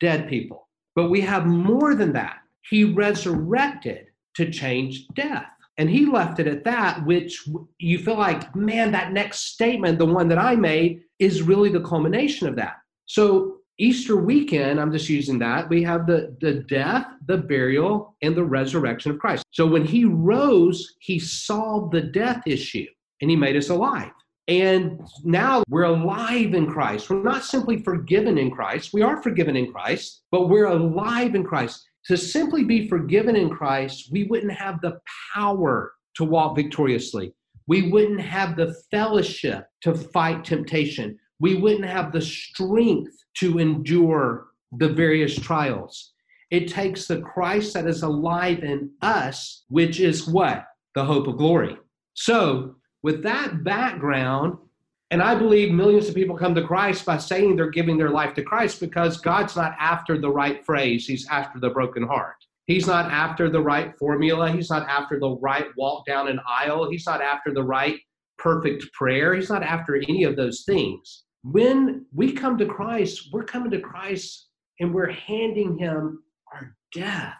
dead 0.00 0.28
people. 0.28 0.68
But 0.94 1.10
we 1.10 1.20
have 1.20 1.46
more 1.46 1.94
than 1.94 2.14
that. 2.14 2.38
He 2.70 2.84
resurrected 2.84 4.06
to 4.36 4.50
change 4.50 5.06
death. 5.08 5.46
And 5.78 5.90
he 5.90 6.06
left 6.06 6.40
it 6.40 6.46
at 6.46 6.64
that, 6.64 7.04
which 7.04 7.46
you 7.78 7.98
feel 7.98 8.16
like, 8.16 8.54
man, 8.56 8.92
that 8.92 9.12
next 9.12 9.52
statement, 9.52 9.98
the 9.98 10.06
one 10.06 10.28
that 10.28 10.38
I 10.38 10.56
made, 10.56 11.02
is 11.18 11.42
really 11.42 11.68
the 11.68 11.82
culmination 11.82 12.48
of 12.48 12.56
that. 12.56 12.76
So, 13.04 13.58
Easter 13.78 14.16
weekend, 14.16 14.80
I'm 14.80 14.90
just 14.90 15.10
using 15.10 15.38
that, 15.40 15.68
we 15.68 15.82
have 15.82 16.06
the, 16.06 16.34
the 16.40 16.60
death, 16.60 17.06
the 17.26 17.36
burial, 17.36 18.16
and 18.22 18.34
the 18.34 18.44
resurrection 18.44 19.10
of 19.10 19.18
Christ. 19.18 19.44
So, 19.50 19.66
when 19.66 19.84
he 19.84 20.06
rose, 20.06 20.94
he 21.00 21.18
solved 21.18 21.92
the 21.92 22.00
death 22.00 22.42
issue 22.46 22.86
and 23.20 23.30
he 23.30 23.36
made 23.36 23.56
us 23.56 23.68
alive. 23.68 24.12
And 24.48 25.00
now 25.24 25.62
we're 25.68 25.84
alive 25.84 26.54
in 26.54 26.70
Christ. 26.70 27.10
We're 27.10 27.22
not 27.22 27.44
simply 27.44 27.82
forgiven 27.82 28.38
in 28.38 28.50
Christ. 28.50 28.92
We 28.92 29.02
are 29.02 29.20
forgiven 29.20 29.56
in 29.56 29.72
Christ, 29.72 30.22
but 30.30 30.48
we're 30.48 30.66
alive 30.66 31.34
in 31.34 31.42
Christ 31.42 31.85
to 32.06 32.16
simply 32.16 32.64
be 32.64 32.88
forgiven 32.88 33.36
in 33.36 33.50
Christ, 33.50 34.10
we 34.12 34.24
wouldn't 34.24 34.52
have 34.52 34.80
the 34.80 34.98
power 35.34 35.92
to 36.14 36.24
walk 36.24 36.56
victoriously. 36.56 37.34
We 37.66 37.90
wouldn't 37.90 38.20
have 38.20 38.56
the 38.56 38.74
fellowship 38.90 39.66
to 39.82 39.94
fight 39.94 40.44
temptation. 40.44 41.18
We 41.40 41.56
wouldn't 41.56 41.84
have 41.84 42.12
the 42.12 42.20
strength 42.20 43.12
to 43.38 43.58
endure 43.58 44.48
the 44.72 44.88
various 44.88 45.36
trials. 45.38 46.12
It 46.50 46.68
takes 46.68 47.06
the 47.06 47.20
Christ 47.20 47.74
that 47.74 47.86
is 47.86 48.02
alive 48.02 48.62
in 48.62 48.90
us, 49.02 49.64
which 49.68 49.98
is 49.98 50.28
what? 50.28 50.64
The 50.94 51.04
hope 51.04 51.26
of 51.26 51.38
glory. 51.38 51.76
So, 52.14 52.76
with 53.02 53.22
that 53.24 53.64
background, 53.64 54.58
And 55.10 55.22
I 55.22 55.36
believe 55.36 55.72
millions 55.72 56.08
of 56.08 56.14
people 56.14 56.36
come 56.36 56.54
to 56.56 56.66
Christ 56.66 57.04
by 57.04 57.18
saying 57.18 57.54
they're 57.54 57.70
giving 57.70 57.96
their 57.96 58.10
life 58.10 58.34
to 58.34 58.42
Christ 58.42 58.80
because 58.80 59.18
God's 59.18 59.54
not 59.54 59.76
after 59.78 60.20
the 60.20 60.30
right 60.30 60.64
phrase, 60.64 61.06
He's 61.06 61.28
after 61.28 61.60
the 61.60 61.70
broken 61.70 62.02
heart. 62.02 62.36
He's 62.66 62.88
not 62.88 63.12
after 63.12 63.48
the 63.48 63.60
right 63.60 63.96
formula. 63.96 64.50
He's 64.50 64.70
not 64.70 64.88
after 64.88 65.20
the 65.20 65.36
right 65.36 65.66
walk 65.76 66.04
down 66.04 66.28
an 66.28 66.40
aisle. 66.48 66.90
He's 66.90 67.06
not 67.06 67.22
after 67.22 67.54
the 67.54 67.62
right 67.62 68.00
perfect 68.38 68.92
prayer. 68.92 69.34
He's 69.34 69.48
not 69.48 69.62
after 69.62 69.96
any 69.96 70.24
of 70.24 70.34
those 70.34 70.64
things. 70.64 71.24
When 71.44 72.06
we 72.12 72.32
come 72.32 72.58
to 72.58 72.66
Christ, 72.66 73.28
we're 73.32 73.44
coming 73.44 73.70
to 73.70 73.80
Christ 73.80 74.48
and 74.80 74.92
we're 74.92 75.12
handing 75.12 75.78
Him 75.78 76.24
our 76.52 76.76
death. 76.92 77.34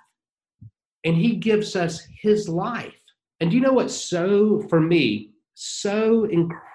And 1.05 1.17
He 1.17 1.37
gives 1.37 1.75
us 1.75 2.07
His 2.23 2.49
life. 2.49 2.95
And 3.41 3.51
do 3.51 3.57
you 3.57 3.63
know 3.63 3.73
what's 3.73 3.97
so, 3.97 4.65
for 4.69 4.81
me, 4.81 5.33
so 5.55 6.25
incredible 6.25 6.66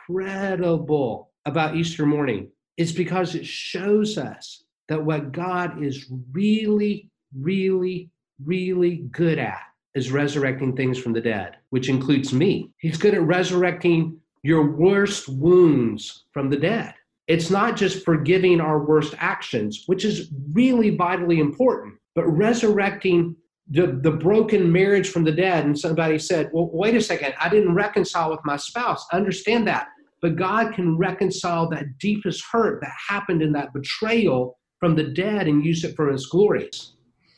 about 1.46 1.76
Easter 1.76 2.06
morning? 2.06 2.50
is 2.78 2.92
because 2.92 3.36
it 3.36 3.46
shows 3.46 4.18
us 4.18 4.64
that 4.90 5.04
what 5.04 5.32
God 5.32 5.84
is 5.84 6.12
really, 6.32 7.10
really, 7.38 8.10
really 8.44 9.08
good 9.12 9.38
at 9.38 9.62
is 9.94 10.12
resurrecting 10.12 10.76
things 10.76 10.98
from 10.98 11.14
the 11.14 11.22
dead, 11.22 11.58
which 11.70 11.90
includes 11.90 12.34
me. 12.34 12.72
He's 12.78 12.98
good 12.98 13.14
at 13.14 13.22
resurrecting 13.22 14.20
your 14.44 14.72
worst 14.72 15.30
wounds 15.30 16.26
from 16.32 16.50
the 16.50 16.58
dead. 16.58 16.94
It's 17.28 17.52
not 17.52 17.78
just 17.78 18.04
forgiving 18.04 18.60
our 18.60 18.84
worst 18.84 19.14
actions, 19.18 19.84
which 19.86 20.04
is 20.04 20.32
really 20.52 20.96
vitally 20.96 21.40
important, 21.40 21.96
but 22.16 22.26
resurrecting 22.26 23.36
the, 23.70 24.00
the 24.02 24.12
broken 24.12 24.72
marriage 24.72 25.10
from 25.10 25.24
the 25.24 25.32
dead. 25.32 25.66
And 25.66 25.78
somebody 25.78 26.18
said, 26.18 26.50
Well, 26.52 26.70
wait 26.74 26.96
a 26.96 27.02
second, 27.02 27.36
I 27.40 27.48
didn't 27.48 27.76
reconcile 27.76 28.32
with 28.32 28.42
my 28.44 28.58
spouse. 28.58 29.06
I 29.12 29.18
understand 29.18 29.68
that. 29.68 29.90
But 30.22 30.36
God 30.36 30.74
can 30.74 30.98
reconcile 30.98 31.68
that 31.70 31.98
deepest 31.98 32.44
hurt 32.52 32.82
that 32.82 32.92
happened 33.10 33.42
in 33.42 33.52
that 33.54 33.74
betrayal 33.74 34.60
from 34.80 34.96
the 34.96 35.04
dead 35.04 35.48
and 35.48 35.66
use 35.66 35.84
it 35.84 35.96
for 35.96 36.12
his 36.12 36.28
glory. 36.28 36.70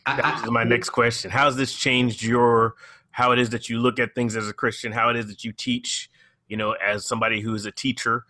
That 0.05 0.41
is 0.43 0.51
my 0.51 0.63
next 0.63 0.89
question. 0.89 1.31
How 1.31 1.45
has 1.45 1.55
this 1.55 1.73
changed 1.73 2.23
your 2.23 2.75
how 3.11 3.31
it 3.31 3.39
is 3.39 3.51
that 3.51 3.69
you 3.69 3.79
look 3.79 3.99
at 3.99 4.15
things 4.15 4.35
as 4.35 4.49
a 4.49 4.53
Christian, 4.53 4.91
how 4.91 5.09
it 5.09 5.15
is 5.15 5.27
that 5.27 5.43
you 5.43 5.51
teach, 5.51 6.09
you 6.47 6.57
know, 6.57 6.71
as 6.73 7.05
somebody 7.05 7.41
who 7.41 7.53
is 7.55 7.65
a 7.65 7.71
teacher? 7.71 8.25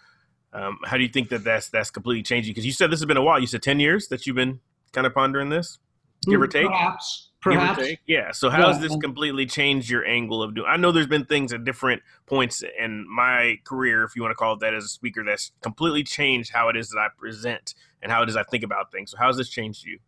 Um, 0.52 0.78
how 0.86 0.98
do 0.98 1.04
you 1.04 1.10
think 1.10 1.30
that 1.30 1.44
that's 1.44 1.70
that's 1.70 1.90
completely 1.90 2.22
changing? 2.22 2.52
Because 2.52 2.66
you 2.66 2.74
said 2.74 2.92
this 2.92 3.00
has 3.00 3.08
been 3.08 3.18
a 3.18 3.24
while. 3.24 3.40
You 3.40 3.48
said 3.48 3.64
ten 3.64 3.80
years 3.80 4.08
that 4.10 4.28
you've 4.28 4.36
been 4.36 4.60
kind 4.92 5.08
of 5.08 5.16
pondering 5.16 5.50
this, 5.50 5.80
give 6.28 6.40
or 6.40 6.48
take. 6.48 6.68
Perhaps, 6.68 7.32
perhaps. 7.44 7.84
Yeah. 8.08 8.32
So 8.32 8.50
how 8.50 8.60
yeah. 8.62 8.74
has 8.74 8.80
this 8.80 8.96
completely 8.98 9.46
changed 9.46 9.90
your 9.90 10.06
angle 10.06 10.42
of 10.42 10.56
doing? 10.56 10.68
I 10.68 10.78
know 10.78 10.92
there's 10.92 11.08
been 11.08 11.26
things 11.26 11.52
at 11.54 11.66
different 11.66 12.02
points 12.26 12.64
in 12.80 13.06
my 13.08 13.60
career, 13.66 14.04
if 14.04 14.16
you 14.16 14.22
want 14.22 14.32
to 14.32 14.36
call 14.36 14.54
it 14.54 14.62
that, 14.62 14.74
as 14.74 14.86
a 14.86 14.88
speaker, 14.88 15.24
that's 15.24 15.52
completely 15.62 16.04
changed 16.04 16.52
how 16.52 16.70
it 16.70 16.78
is 16.78 16.90
that 16.90 17.00
I 17.00 17.08
present 17.18 17.76
and 18.02 18.12
how 18.12 18.24
it 18.24 18.30
is 18.30 18.38
I 18.38 18.44
think 18.44 18.64
about 18.64 18.92
things. 18.92 19.12
So 19.12 19.18
how 19.18 19.28
has 19.28 19.38
this 19.38 19.50
changed 19.50 19.86
you? 19.86 20.00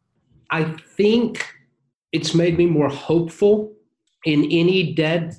I 0.49 0.63
think 0.95 1.45
it's 2.11 2.33
made 2.33 2.57
me 2.57 2.65
more 2.65 2.89
hopeful 2.89 3.73
in 4.25 4.45
any 4.45 4.93
dead 4.93 5.35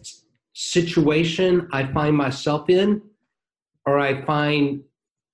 situation 0.52 1.68
I 1.72 1.86
find 1.92 2.16
myself 2.16 2.68
in, 2.70 3.00
or 3.86 3.98
I 3.98 4.22
find 4.24 4.82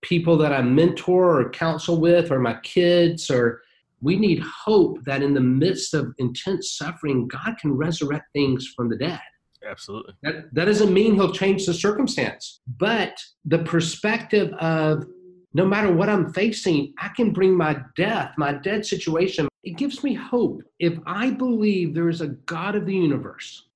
people 0.02 0.36
that 0.38 0.52
I 0.52 0.62
mentor 0.62 1.40
or 1.40 1.50
counsel 1.50 2.00
with, 2.00 2.30
or 2.30 2.38
my 2.38 2.54
kids, 2.62 3.30
or 3.30 3.62
we 4.02 4.16
need 4.16 4.40
hope 4.40 5.02
that 5.04 5.22
in 5.22 5.32
the 5.32 5.40
midst 5.40 5.94
of 5.94 6.12
intense 6.18 6.76
suffering, 6.76 7.28
God 7.28 7.56
can 7.60 7.72
resurrect 7.72 8.26
things 8.32 8.72
from 8.76 8.88
the 8.88 8.96
dead. 8.96 9.20
Absolutely. 9.66 10.14
That, 10.24 10.52
that 10.52 10.64
doesn't 10.64 10.92
mean 10.92 11.14
he'll 11.14 11.32
change 11.32 11.66
the 11.66 11.74
circumstance, 11.74 12.60
but 12.78 13.14
the 13.44 13.60
perspective 13.60 14.52
of 14.54 15.06
no 15.54 15.64
matter 15.66 15.92
what 15.92 16.08
I'm 16.08 16.32
facing, 16.32 16.94
I 16.98 17.08
can 17.08 17.32
bring 17.32 17.56
my 17.56 17.76
death, 17.96 18.32
my 18.36 18.54
dead 18.54 18.84
situation. 18.84 19.48
It 19.62 19.76
gives 19.76 20.02
me 20.02 20.14
hope. 20.14 20.62
If 20.80 20.98
I 21.06 21.30
believe 21.30 21.94
there 21.94 22.08
is 22.08 22.22
a 22.22 22.28
God 22.28 22.74
of 22.74 22.86
the 22.86 22.94
universe 22.94 23.66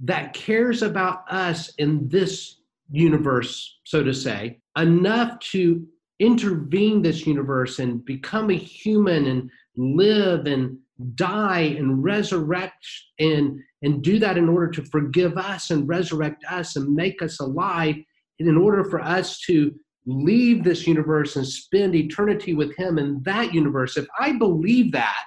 that 0.00 0.32
cares 0.32 0.82
about 0.82 1.30
us 1.30 1.72
in 1.78 2.08
this 2.08 2.56
universe, 2.90 3.78
so 3.84 4.02
to 4.02 4.12
say, 4.12 4.58
enough 4.76 5.38
to 5.40 5.86
intervene 6.18 7.02
this 7.02 7.26
universe 7.26 7.78
and 7.78 8.04
become 8.04 8.50
a 8.50 8.54
human 8.54 9.26
and 9.26 9.50
live 9.76 10.46
and 10.46 10.78
die 11.14 11.74
and 11.78 12.02
resurrect 12.02 12.86
and 13.18 13.60
and 13.82 14.02
do 14.02 14.18
that 14.18 14.38
in 14.38 14.48
order 14.48 14.68
to 14.68 14.82
forgive 14.86 15.36
us 15.36 15.70
and 15.70 15.86
resurrect 15.86 16.42
us 16.50 16.76
and 16.76 16.94
make 16.94 17.20
us 17.20 17.38
alive 17.40 17.96
in 18.38 18.56
order 18.56 18.82
for 18.84 19.00
us 19.00 19.40
to 19.40 19.74
leave 20.06 20.64
this 20.64 20.86
universe 20.86 21.36
and 21.36 21.46
spend 21.46 21.94
eternity 21.94 22.54
with 22.54 22.74
him 22.76 22.98
in 22.98 23.20
that 23.24 23.52
universe. 23.52 23.96
If 23.96 24.06
i 24.18 24.32
believe 24.32 24.92
that 24.92 25.22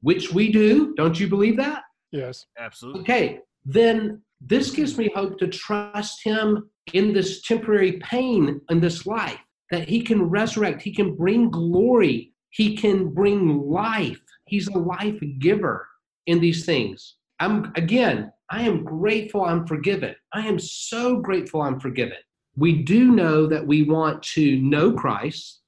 which 0.00 0.32
we 0.32 0.50
do 0.50 0.92
don't 0.94 1.18
you 1.20 1.28
believe 1.28 1.56
that? 1.58 1.82
Yes. 2.10 2.46
Absolutely. 2.58 3.02
Okay 3.02 3.38
then 3.64 4.20
this 4.40 4.72
gives 4.72 4.98
me 4.98 5.08
hope 5.14 5.38
to 5.38 5.46
trust 5.46 6.24
him 6.24 6.68
in 6.94 7.12
this 7.12 7.42
temporary 7.42 7.92
pain 8.00 8.60
in 8.70 8.80
this 8.80 9.06
life 9.06 9.38
that 9.72 9.88
he 9.88 10.02
can 10.02 10.22
resurrect 10.22 10.80
he 10.80 10.94
can 10.94 11.16
bring 11.16 11.50
glory 11.50 12.32
he 12.50 12.76
can 12.76 13.08
bring 13.08 13.58
life 13.68 14.20
he's 14.46 14.68
a 14.68 14.78
life 14.78 15.20
giver 15.40 15.88
in 16.26 16.40
these 16.40 16.64
things 16.64 17.16
i'm 17.40 17.72
again 17.74 18.30
i 18.50 18.62
am 18.62 18.84
grateful 18.84 19.44
i'm 19.44 19.66
forgiven 19.66 20.14
i 20.32 20.46
am 20.46 20.58
so 20.58 21.16
grateful 21.16 21.60
i'm 21.60 21.80
forgiven 21.80 22.18
we 22.56 22.82
do 22.82 23.10
know 23.10 23.46
that 23.46 23.66
we 23.66 23.82
want 23.84 24.22
to 24.22 24.60
know 24.60 24.92
Christ 24.92 25.60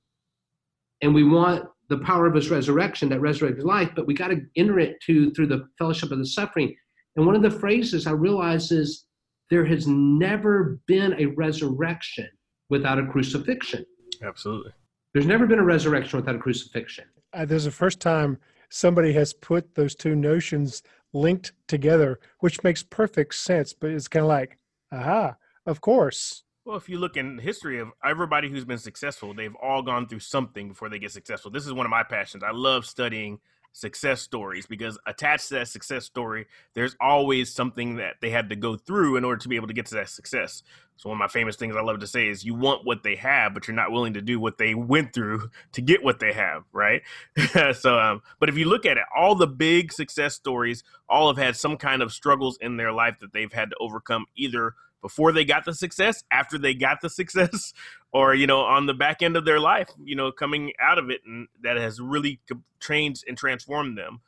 and 1.00 1.14
we 1.14 1.24
want 1.24 1.66
the 1.88 1.98
power 1.98 2.26
of 2.26 2.34
his 2.34 2.50
resurrection, 2.50 3.08
that 3.10 3.20
resurrected 3.20 3.64
life, 3.64 3.90
but 3.94 4.06
we 4.06 4.14
got 4.14 4.28
to 4.28 4.42
enter 4.56 4.78
it 4.78 5.00
to 5.06 5.30
through 5.32 5.46
the 5.48 5.68
fellowship 5.78 6.10
of 6.10 6.18
the 6.18 6.26
suffering. 6.26 6.74
And 7.16 7.26
one 7.26 7.36
of 7.36 7.42
the 7.42 7.50
phrases 7.50 8.06
I 8.06 8.12
realize 8.12 8.70
is 8.72 9.06
there 9.50 9.64
has 9.64 9.86
never 9.86 10.80
been 10.86 11.14
a 11.18 11.26
resurrection 11.26 12.28
without 12.70 12.98
a 12.98 13.06
crucifixion. 13.06 13.84
Absolutely. 14.22 14.72
There's 15.12 15.26
never 15.26 15.46
been 15.46 15.58
a 15.58 15.64
resurrection 15.64 16.18
without 16.18 16.34
a 16.34 16.38
crucifixion. 16.38 17.04
Uh, 17.32 17.44
there's 17.44 17.64
the 17.64 17.70
first 17.70 18.00
time 18.00 18.38
somebody 18.68 19.12
has 19.12 19.32
put 19.32 19.74
those 19.74 19.94
two 19.94 20.14
notions 20.16 20.82
linked 21.12 21.52
together, 21.68 22.18
which 22.40 22.62
makes 22.64 22.82
perfect 22.82 23.34
sense, 23.34 23.72
but 23.72 23.90
it's 23.90 24.08
kind 24.08 24.24
of 24.24 24.28
like, 24.28 24.58
aha, 24.92 25.36
of 25.66 25.80
course. 25.80 26.42
Well, 26.64 26.76
if 26.76 26.88
you 26.88 26.98
look 26.98 27.16
in 27.16 27.38
history 27.38 27.78
of 27.78 27.90
everybody 28.04 28.48
who's 28.48 28.64
been 28.64 28.78
successful, 28.78 29.34
they've 29.34 29.54
all 29.62 29.82
gone 29.82 30.08
through 30.08 30.20
something 30.20 30.68
before 30.68 30.88
they 30.88 30.98
get 30.98 31.12
successful. 31.12 31.50
This 31.50 31.66
is 31.66 31.72
one 31.72 31.86
of 31.86 31.90
my 31.90 32.02
passions. 32.02 32.42
I 32.42 32.52
love 32.52 32.86
studying 32.86 33.38
success 33.74 34.22
stories 34.22 34.66
because 34.66 34.96
attached 35.06 35.48
to 35.48 35.54
that 35.54 35.68
success 35.68 36.04
story, 36.04 36.46
there's 36.74 36.96
always 37.00 37.52
something 37.52 37.96
that 37.96 38.14
they 38.22 38.30
had 38.30 38.48
to 38.48 38.56
go 38.56 38.76
through 38.76 39.16
in 39.16 39.24
order 39.24 39.36
to 39.36 39.48
be 39.48 39.56
able 39.56 39.66
to 39.66 39.74
get 39.74 39.86
to 39.86 39.96
that 39.96 40.08
success. 40.08 40.62
So 40.96 41.08
one 41.08 41.16
of 41.16 41.18
my 41.18 41.28
famous 41.28 41.56
things 41.56 41.74
I 41.76 41.82
love 41.82 41.98
to 41.98 42.06
say 42.06 42.28
is 42.28 42.44
you 42.44 42.54
want 42.54 42.86
what 42.86 43.02
they 43.02 43.16
have, 43.16 43.52
but 43.52 43.66
you're 43.66 43.74
not 43.74 43.90
willing 43.90 44.14
to 44.14 44.22
do 44.22 44.38
what 44.38 44.58
they 44.58 44.74
went 44.74 45.12
through 45.12 45.50
to 45.72 45.82
get 45.82 46.02
what 46.02 46.20
they 46.20 46.32
have, 46.32 46.62
right? 46.72 47.02
so 47.74 47.98
um, 47.98 48.22
but 48.38 48.48
if 48.48 48.56
you 48.56 48.66
look 48.66 48.86
at 48.86 48.96
it, 48.96 49.04
all 49.14 49.34
the 49.34 49.48
big 49.48 49.92
success 49.92 50.34
stories 50.34 50.84
all 51.08 51.26
have 51.26 51.36
had 51.36 51.56
some 51.56 51.76
kind 51.76 52.00
of 52.00 52.12
struggles 52.12 52.56
in 52.60 52.76
their 52.76 52.92
life 52.92 53.18
that 53.20 53.32
they've 53.32 53.52
had 53.52 53.70
to 53.70 53.76
overcome 53.80 54.24
either 54.36 54.74
before 55.04 55.32
they 55.32 55.44
got 55.44 55.66
the 55.66 55.74
success, 55.74 56.24
after 56.30 56.56
they 56.56 56.72
got 56.72 57.02
the 57.02 57.10
success, 57.20 57.74
or 58.14 58.34
you 58.34 58.46
know, 58.46 58.60
on 58.60 58.86
the 58.86 58.94
back 58.94 59.22
end 59.22 59.36
of 59.36 59.44
their 59.44 59.60
life, 59.60 59.90
you 60.02 60.14
know, 60.14 60.32
coming 60.32 60.72
out 60.80 60.98
of 60.98 61.10
it, 61.10 61.20
and 61.26 61.48
that 61.62 61.76
has 61.76 62.00
really 62.00 62.40
changed 62.80 63.24
and 63.28 63.36
transformed 63.36 63.98
them 63.98 64.20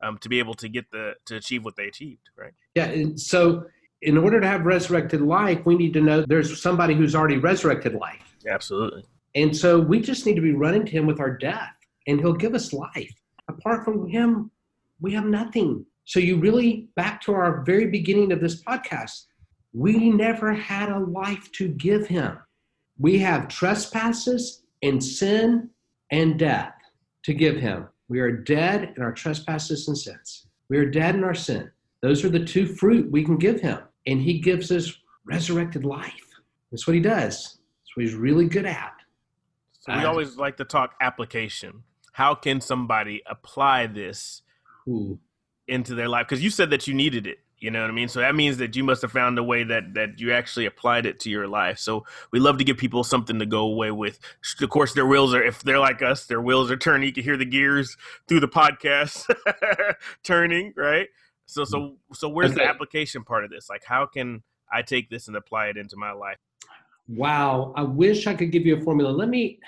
um, 0.00 0.16
to 0.18 0.28
be 0.28 0.38
able 0.38 0.54
to 0.54 0.68
get 0.68 0.90
the 0.90 1.14
to 1.26 1.36
achieve 1.36 1.64
what 1.64 1.76
they 1.76 1.88
achieved, 1.88 2.30
right? 2.36 2.52
Yeah. 2.74 2.94
So, 3.16 3.66
in 4.00 4.16
order 4.16 4.40
to 4.40 4.46
have 4.46 4.64
resurrected 4.64 5.20
life, 5.20 5.66
we 5.66 5.74
need 5.74 5.92
to 5.92 6.00
know 6.00 6.24
there's 6.26 6.62
somebody 6.62 6.94
who's 6.94 7.14
already 7.14 7.36
resurrected 7.36 7.94
life. 7.94 8.36
Absolutely. 8.48 9.04
And 9.34 9.56
so 9.56 9.80
we 9.80 10.00
just 10.00 10.26
need 10.26 10.34
to 10.36 10.42
be 10.42 10.52
running 10.52 10.84
to 10.84 10.92
Him 10.92 11.06
with 11.06 11.20
our 11.20 11.36
death, 11.36 11.74
and 12.06 12.20
He'll 12.20 12.32
give 12.32 12.54
us 12.54 12.72
life. 12.72 13.14
Apart 13.48 13.84
from 13.84 14.08
Him, 14.08 14.50
we 15.00 15.12
have 15.14 15.26
nothing. 15.26 15.84
So 16.04 16.20
you 16.20 16.36
really, 16.36 16.88
back 16.96 17.20
to 17.22 17.32
our 17.32 17.62
very 17.62 17.86
beginning 17.86 18.32
of 18.32 18.40
this 18.40 18.62
podcast, 18.62 19.26
we 19.72 20.10
never 20.10 20.52
had 20.52 20.90
a 20.90 20.98
life 20.98 21.50
to 21.52 21.68
give 21.68 22.06
him. 22.06 22.38
We 22.98 23.18
have 23.18 23.48
trespasses 23.48 24.62
and 24.82 25.02
sin 25.02 25.70
and 26.10 26.38
death 26.38 26.74
to 27.24 27.34
give 27.34 27.56
him. 27.56 27.88
We 28.08 28.20
are 28.20 28.30
dead 28.30 28.94
in 28.96 29.02
our 29.02 29.12
trespasses 29.12 29.88
and 29.88 29.96
sins. 29.96 30.46
We 30.68 30.78
are 30.78 30.86
dead 30.86 31.14
in 31.14 31.24
our 31.24 31.34
sin. 31.34 31.70
Those 32.02 32.24
are 32.24 32.28
the 32.28 32.44
two 32.44 32.66
fruit 32.66 33.10
we 33.10 33.24
can 33.24 33.36
give 33.36 33.60
him. 33.60 33.78
And 34.06 34.20
he 34.20 34.40
gives 34.40 34.70
us 34.70 34.92
resurrected 35.24 35.84
life. 35.84 36.26
That's 36.70 36.86
what 36.86 36.94
he 36.94 37.00
does. 37.00 37.58
That's 37.58 37.96
what 37.96 38.04
he's 38.04 38.14
really 38.14 38.46
good 38.46 38.66
at. 38.66 38.92
So 39.80 39.96
we 39.96 40.04
always 40.04 40.36
like 40.36 40.56
to 40.58 40.64
talk 40.64 40.94
application. 41.00 41.82
How 42.12 42.34
can 42.34 42.60
somebody 42.60 43.22
apply 43.26 43.86
this 43.86 44.42
ooh. 44.88 45.18
into 45.66 45.94
their 45.94 46.08
life? 46.08 46.26
Because 46.28 46.42
you 46.42 46.50
said 46.50 46.70
that 46.70 46.86
you 46.86 46.94
needed 46.94 47.26
it 47.26 47.38
You 47.62 47.70
know 47.70 47.80
what 47.80 47.90
I 47.90 47.92
mean? 47.92 48.08
So 48.08 48.18
that 48.18 48.34
means 48.34 48.56
that 48.56 48.74
you 48.74 48.82
must 48.82 49.02
have 49.02 49.12
found 49.12 49.38
a 49.38 49.42
way 49.42 49.62
that 49.62 49.94
that 49.94 50.18
you 50.18 50.32
actually 50.32 50.66
applied 50.66 51.06
it 51.06 51.20
to 51.20 51.30
your 51.30 51.46
life. 51.46 51.78
So 51.78 52.04
we 52.32 52.40
love 52.40 52.58
to 52.58 52.64
give 52.64 52.76
people 52.76 53.04
something 53.04 53.38
to 53.38 53.46
go 53.46 53.60
away 53.60 53.92
with. 53.92 54.18
Of 54.60 54.68
course, 54.68 54.94
their 54.94 55.06
wheels 55.06 55.32
are 55.32 55.42
if 55.42 55.62
they're 55.62 55.78
like 55.78 56.02
us, 56.02 56.26
their 56.26 56.40
wheels 56.40 56.72
are 56.72 56.76
turning. 56.76 57.06
You 57.06 57.12
can 57.12 57.22
hear 57.22 57.36
the 57.36 57.44
gears 57.44 57.96
through 58.26 58.40
the 58.40 58.48
podcast 58.48 59.32
turning, 60.24 60.74
right? 60.76 61.06
So 61.46 61.64
so 61.64 61.78
mm-hmm. 61.78 62.14
so 62.14 62.28
where's 62.28 62.50
okay. 62.50 62.64
the 62.64 62.68
application 62.68 63.22
part 63.22 63.44
of 63.44 63.50
this? 63.50 63.70
Like 63.70 63.84
how 63.84 64.06
can 64.06 64.42
I 64.72 64.82
take 64.82 65.08
this 65.08 65.28
and 65.28 65.36
apply 65.36 65.68
it 65.68 65.76
into 65.76 65.96
my 65.96 66.10
life? 66.10 66.38
Wow, 67.06 67.72
I 67.76 67.82
wish 67.82 68.26
I 68.26 68.34
could 68.34 68.50
give 68.50 68.66
you 68.66 68.76
a 68.76 68.80
formula. 68.80 69.10
Let 69.10 69.28
me 69.28 69.60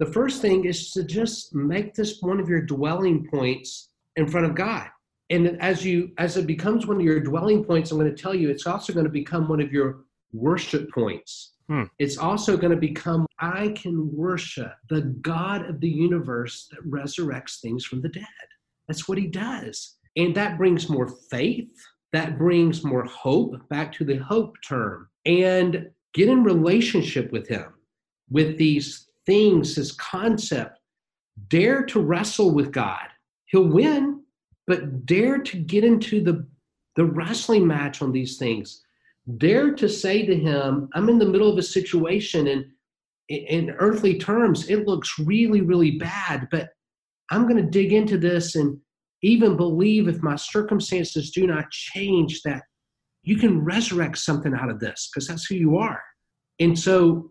the 0.00 0.06
first 0.06 0.42
thing 0.42 0.64
is 0.64 0.90
to 0.92 1.04
just 1.04 1.54
make 1.54 1.94
this 1.94 2.20
one 2.20 2.40
of 2.40 2.48
your 2.48 2.62
dwelling 2.62 3.28
points 3.30 3.90
in 4.16 4.26
front 4.26 4.46
of 4.46 4.56
God 4.56 4.88
and 5.32 5.60
as 5.60 5.84
you 5.84 6.12
as 6.18 6.36
it 6.36 6.46
becomes 6.46 6.86
one 6.86 6.98
of 6.98 7.02
your 7.02 7.20
dwelling 7.20 7.64
points 7.64 7.90
i'm 7.90 7.98
going 7.98 8.14
to 8.14 8.22
tell 8.22 8.34
you 8.34 8.50
it's 8.50 8.66
also 8.66 8.92
going 8.92 9.06
to 9.06 9.10
become 9.10 9.48
one 9.48 9.60
of 9.60 9.72
your 9.72 10.04
worship 10.32 10.90
points. 10.90 11.54
Hmm. 11.68 11.84
it's 11.98 12.18
also 12.18 12.56
going 12.56 12.72
to 12.72 12.76
become 12.76 13.26
i 13.38 13.68
can 13.76 14.14
worship 14.14 14.74
the 14.88 15.00
god 15.00 15.68
of 15.68 15.80
the 15.80 15.88
universe 15.88 16.68
that 16.70 16.88
resurrects 16.88 17.60
things 17.60 17.84
from 17.84 18.00
the 18.00 18.08
dead. 18.08 18.26
That's 18.88 19.08
what 19.08 19.18
he 19.18 19.26
does. 19.26 19.96
And 20.16 20.34
that 20.34 20.58
brings 20.58 20.88
more 20.88 21.08
faith. 21.30 21.70
That 22.12 22.38
brings 22.38 22.84
more 22.84 23.04
hope 23.04 23.68
back 23.68 23.92
to 23.94 24.04
the 24.04 24.16
hope 24.16 24.56
term. 24.66 25.08
And 25.24 25.90
get 26.14 26.28
in 26.28 26.44
relationship 26.44 27.32
with 27.32 27.48
him 27.48 27.72
with 28.30 28.58
these 28.58 29.08
things 29.24 29.76
this 29.76 29.92
concept. 29.92 30.78
Dare 31.48 31.84
to 31.86 32.00
wrestle 32.00 32.50
with 32.50 32.72
god. 32.72 33.06
He'll 33.46 33.68
win 33.68 34.21
but 34.66 35.06
dare 35.06 35.38
to 35.38 35.56
get 35.56 35.84
into 35.84 36.22
the 36.22 36.46
the 36.94 37.04
wrestling 37.04 37.66
match 37.66 38.02
on 38.02 38.12
these 38.12 38.36
things. 38.36 38.82
Dare 39.38 39.72
to 39.74 39.88
say 39.88 40.26
to 40.26 40.34
him 40.34 40.88
i'm 40.94 41.08
in 41.08 41.18
the 41.18 41.26
middle 41.26 41.50
of 41.50 41.58
a 41.58 41.62
situation 41.62 42.48
and 42.48 42.64
in 43.28 43.70
earthly 43.78 44.18
terms 44.18 44.68
it 44.68 44.86
looks 44.86 45.16
really 45.18 45.60
really 45.60 45.92
bad 45.92 46.48
but 46.50 46.70
i'm 47.30 47.44
going 47.44 47.56
to 47.56 47.70
dig 47.70 47.92
into 47.92 48.18
this 48.18 48.56
and 48.56 48.76
even 49.22 49.56
believe 49.56 50.08
if 50.08 50.20
my 50.22 50.34
circumstances 50.34 51.30
do 51.30 51.46
not 51.46 51.70
change 51.70 52.42
that 52.42 52.62
you 53.22 53.36
can 53.36 53.64
resurrect 53.64 54.18
something 54.18 54.54
out 54.54 54.70
of 54.70 54.80
this 54.80 55.08
because 55.08 55.28
that's 55.28 55.46
who 55.46 55.54
you 55.54 55.76
are. 55.76 56.02
And 56.58 56.78
so 56.78 57.30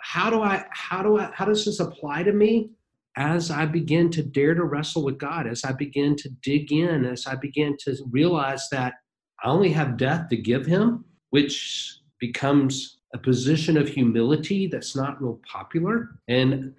how 0.00 0.28
do 0.28 0.42
i 0.42 0.64
how 0.70 1.02
do 1.02 1.18
i 1.18 1.30
how 1.32 1.46
does 1.46 1.64
this 1.64 1.80
apply 1.80 2.22
to 2.22 2.32
me 2.32 2.70
as 3.16 3.50
I 3.50 3.66
begin 3.66 4.10
to 4.10 4.22
dare 4.22 4.54
to 4.54 4.64
wrestle 4.64 5.04
with 5.04 5.18
God, 5.18 5.46
as 5.46 5.64
I 5.64 5.72
begin 5.72 6.16
to 6.16 6.28
dig 6.42 6.72
in, 6.72 7.04
as 7.04 7.26
I 7.26 7.36
begin 7.36 7.76
to 7.84 7.96
realize 8.10 8.68
that 8.70 8.94
I 9.42 9.48
only 9.48 9.70
have 9.70 9.96
death 9.96 10.28
to 10.30 10.36
give 10.36 10.66
Him, 10.66 11.04
which 11.30 12.00
becomes 12.18 12.98
a 13.14 13.18
position 13.18 13.76
of 13.76 13.88
humility 13.88 14.66
that's 14.66 14.96
not 14.96 15.22
real 15.22 15.40
popular. 15.50 16.10
And 16.28 16.74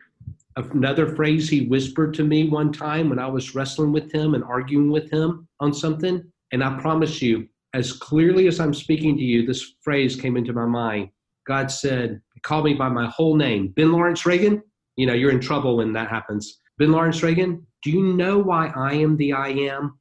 another 0.57 1.15
phrase 1.15 1.49
he 1.49 1.67
whispered 1.67 2.13
to 2.15 2.23
me 2.23 2.49
one 2.49 2.71
time 2.71 3.09
when 3.09 3.19
I 3.19 3.27
was 3.27 3.55
wrestling 3.55 3.91
with 3.91 4.11
him 4.11 4.35
and 4.35 4.43
arguing 4.43 4.91
with 4.91 5.09
him 5.11 5.47
on 5.59 5.73
something. 5.73 6.23
And 6.51 6.63
I 6.63 6.77
promise 6.79 7.21
you, 7.21 7.47
as 7.73 7.93
clearly 7.93 8.47
as 8.47 8.59
I'm 8.59 8.73
speaking 8.73 9.17
to 9.17 9.23
you, 9.23 9.45
this 9.45 9.75
phrase 9.81 10.15
came 10.15 10.37
into 10.37 10.53
my 10.53 10.65
mind. 10.65 11.09
God 11.47 11.71
said, 11.71 12.21
He 12.33 12.39
called 12.41 12.65
me 12.65 12.73
by 12.73 12.89
my 12.89 13.07
whole 13.07 13.35
name, 13.35 13.69
Ben 13.69 13.91
Lawrence 13.91 14.25
Reagan 14.25 14.61
you 14.95 15.05
know, 15.05 15.13
you're 15.13 15.31
in 15.31 15.39
trouble 15.39 15.77
when 15.77 15.93
that 15.93 16.09
happens. 16.09 16.61
Ben 16.77 16.91
Lawrence 16.91 17.23
Reagan, 17.23 17.65
do 17.83 17.91
you 17.91 18.03
know 18.03 18.37
why 18.37 18.67
I 18.75 18.93
am 18.93 19.17
the 19.17 19.33
I 19.33 19.49
am? 19.49 19.99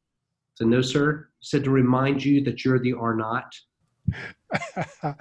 So 0.55 0.65
no, 0.65 0.81
sir. 0.81 1.29
He 1.41 1.47
said 1.47 1.65
to 1.65 1.71
remind 1.71 2.25
you 2.25 2.43
that 2.45 2.65
you're 2.65 2.79
the 2.79 2.95
are 2.95 3.15
not. 3.15 3.53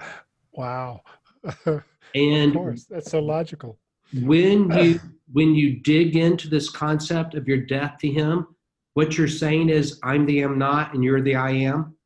wow. 0.52 1.00
and 2.14 2.50
of 2.50 2.54
course, 2.54 2.84
that's 2.88 3.10
so 3.10 3.20
logical. 3.20 3.78
When 4.22 4.70
you 4.78 5.00
when 5.32 5.54
you 5.54 5.80
dig 5.80 6.16
into 6.16 6.48
this 6.48 6.68
concept 6.70 7.34
of 7.34 7.48
your 7.48 7.58
death 7.58 7.96
to 8.00 8.08
him, 8.08 8.46
what 8.94 9.18
you're 9.18 9.28
saying 9.28 9.70
is 9.70 9.98
I'm 10.02 10.24
the 10.26 10.42
am 10.42 10.58
not 10.58 10.94
and 10.94 11.02
you're 11.02 11.22
the 11.22 11.36
I 11.36 11.50
am. 11.50 11.96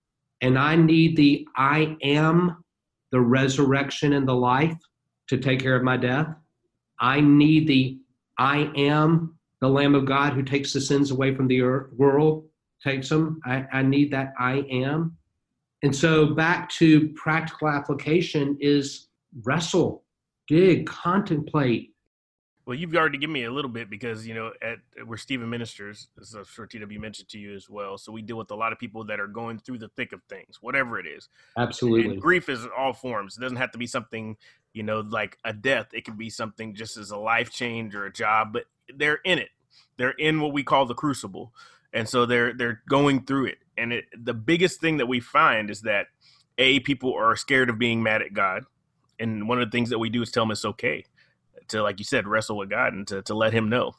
And 0.40 0.58
I 0.58 0.76
need 0.76 1.16
the 1.16 1.46
I 1.56 1.96
am, 2.02 2.64
the 3.12 3.20
resurrection 3.20 4.12
and 4.12 4.26
the 4.26 4.34
life 4.34 4.76
to 5.28 5.36
take 5.36 5.60
care 5.60 5.76
of 5.76 5.82
my 5.82 5.96
death. 5.96 6.28
I 7.00 7.20
need 7.20 7.66
the 7.68 7.98
I 8.38 8.70
am 8.76 9.38
the 9.60 9.68
Lamb 9.68 9.94
of 9.94 10.04
God 10.04 10.32
who 10.32 10.42
takes 10.42 10.72
the 10.72 10.80
sins 10.80 11.10
away 11.10 11.34
from 11.34 11.48
the 11.48 11.60
world, 11.96 12.44
takes 12.82 13.08
them. 13.08 13.40
I, 13.44 13.66
I 13.72 13.82
need 13.82 14.12
that 14.12 14.32
I 14.38 14.64
am. 14.70 15.16
And 15.82 15.94
so 15.94 16.34
back 16.34 16.68
to 16.70 17.08
practical 17.10 17.68
application 17.68 18.56
is 18.60 19.08
wrestle, 19.44 20.04
dig, 20.46 20.86
contemplate, 20.86 21.94
well, 22.68 22.76
you've 22.76 22.94
already 22.94 23.16
given 23.16 23.32
me 23.32 23.44
a 23.44 23.50
little 23.50 23.70
bit 23.70 23.88
because 23.88 24.26
you 24.26 24.34
know 24.34 24.52
at 24.60 24.76
uh, 25.00 25.06
we're 25.06 25.16
Stephen 25.16 25.48
Ministers, 25.48 26.08
as 26.20 26.34
I'm 26.34 26.44
sure 26.44 26.66
TW 26.66 27.00
mentioned 27.00 27.30
to 27.30 27.38
you 27.38 27.54
as 27.54 27.70
well. 27.70 27.96
So 27.96 28.12
we 28.12 28.20
deal 28.20 28.36
with 28.36 28.50
a 28.50 28.54
lot 28.54 28.74
of 28.74 28.78
people 28.78 29.04
that 29.04 29.18
are 29.18 29.26
going 29.26 29.58
through 29.58 29.78
the 29.78 29.88
thick 29.88 30.12
of 30.12 30.20
things, 30.28 30.58
whatever 30.60 31.00
it 31.00 31.06
is. 31.06 31.30
Absolutely, 31.56 32.12
and 32.12 32.20
grief 32.20 32.50
is 32.50 32.66
all 32.76 32.92
forms. 32.92 33.38
It 33.38 33.40
doesn't 33.40 33.56
have 33.56 33.70
to 33.70 33.78
be 33.78 33.86
something 33.86 34.36
you 34.74 34.82
know 34.82 35.00
like 35.00 35.38
a 35.46 35.54
death. 35.54 35.86
It 35.94 36.04
could 36.04 36.18
be 36.18 36.28
something 36.28 36.74
just 36.74 36.98
as 36.98 37.10
a 37.10 37.16
life 37.16 37.50
change 37.50 37.94
or 37.94 38.04
a 38.04 38.12
job, 38.12 38.52
but 38.52 38.64
they're 38.94 39.20
in 39.24 39.38
it. 39.38 39.48
They're 39.96 40.10
in 40.10 40.38
what 40.38 40.52
we 40.52 40.62
call 40.62 40.84
the 40.84 40.94
crucible, 40.94 41.54
and 41.94 42.06
so 42.06 42.26
they're 42.26 42.52
they're 42.52 42.82
going 42.86 43.24
through 43.24 43.46
it. 43.46 43.58
And 43.78 43.94
it, 43.94 44.04
the 44.14 44.34
biggest 44.34 44.78
thing 44.78 44.98
that 44.98 45.06
we 45.06 45.20
find 45.20 45.70
is 45.70 45.80
that 45.82 46.08
a 46.58 46.80
people 46.80 47.14
are 47.14 47.34
scared 47.34 47.70
of 47.70 47.78
being 47.78 48.02
mad 48.02 48.20
at 48.20 48.34
God, 48.34 48.64
and 49.18 49.48
one 49.48 49.58
of 49.58 49.66
the 49.66 49.74
things 49.74 49.88
that 49.88 49.98
we 49.98 50.10
do 50.10 50.20
is 50.20 50.30
tell 50.30 50.42
them 50.42 50.50
it's 50.50 50.66
okay 50.66 51.06
to, 51.68 51.82
like 51.82 51.98
you 51.98 52.04
said, 52.04 52.26
wrestle 52.26 52.56
with 52.56 52.70
God 52.70 52.92
and 52.92 53.06
to, 53.08 53.22
to 53.22 53.34
let 53.34 53.52
Him 53.52 53.68
know. 53.68 53.94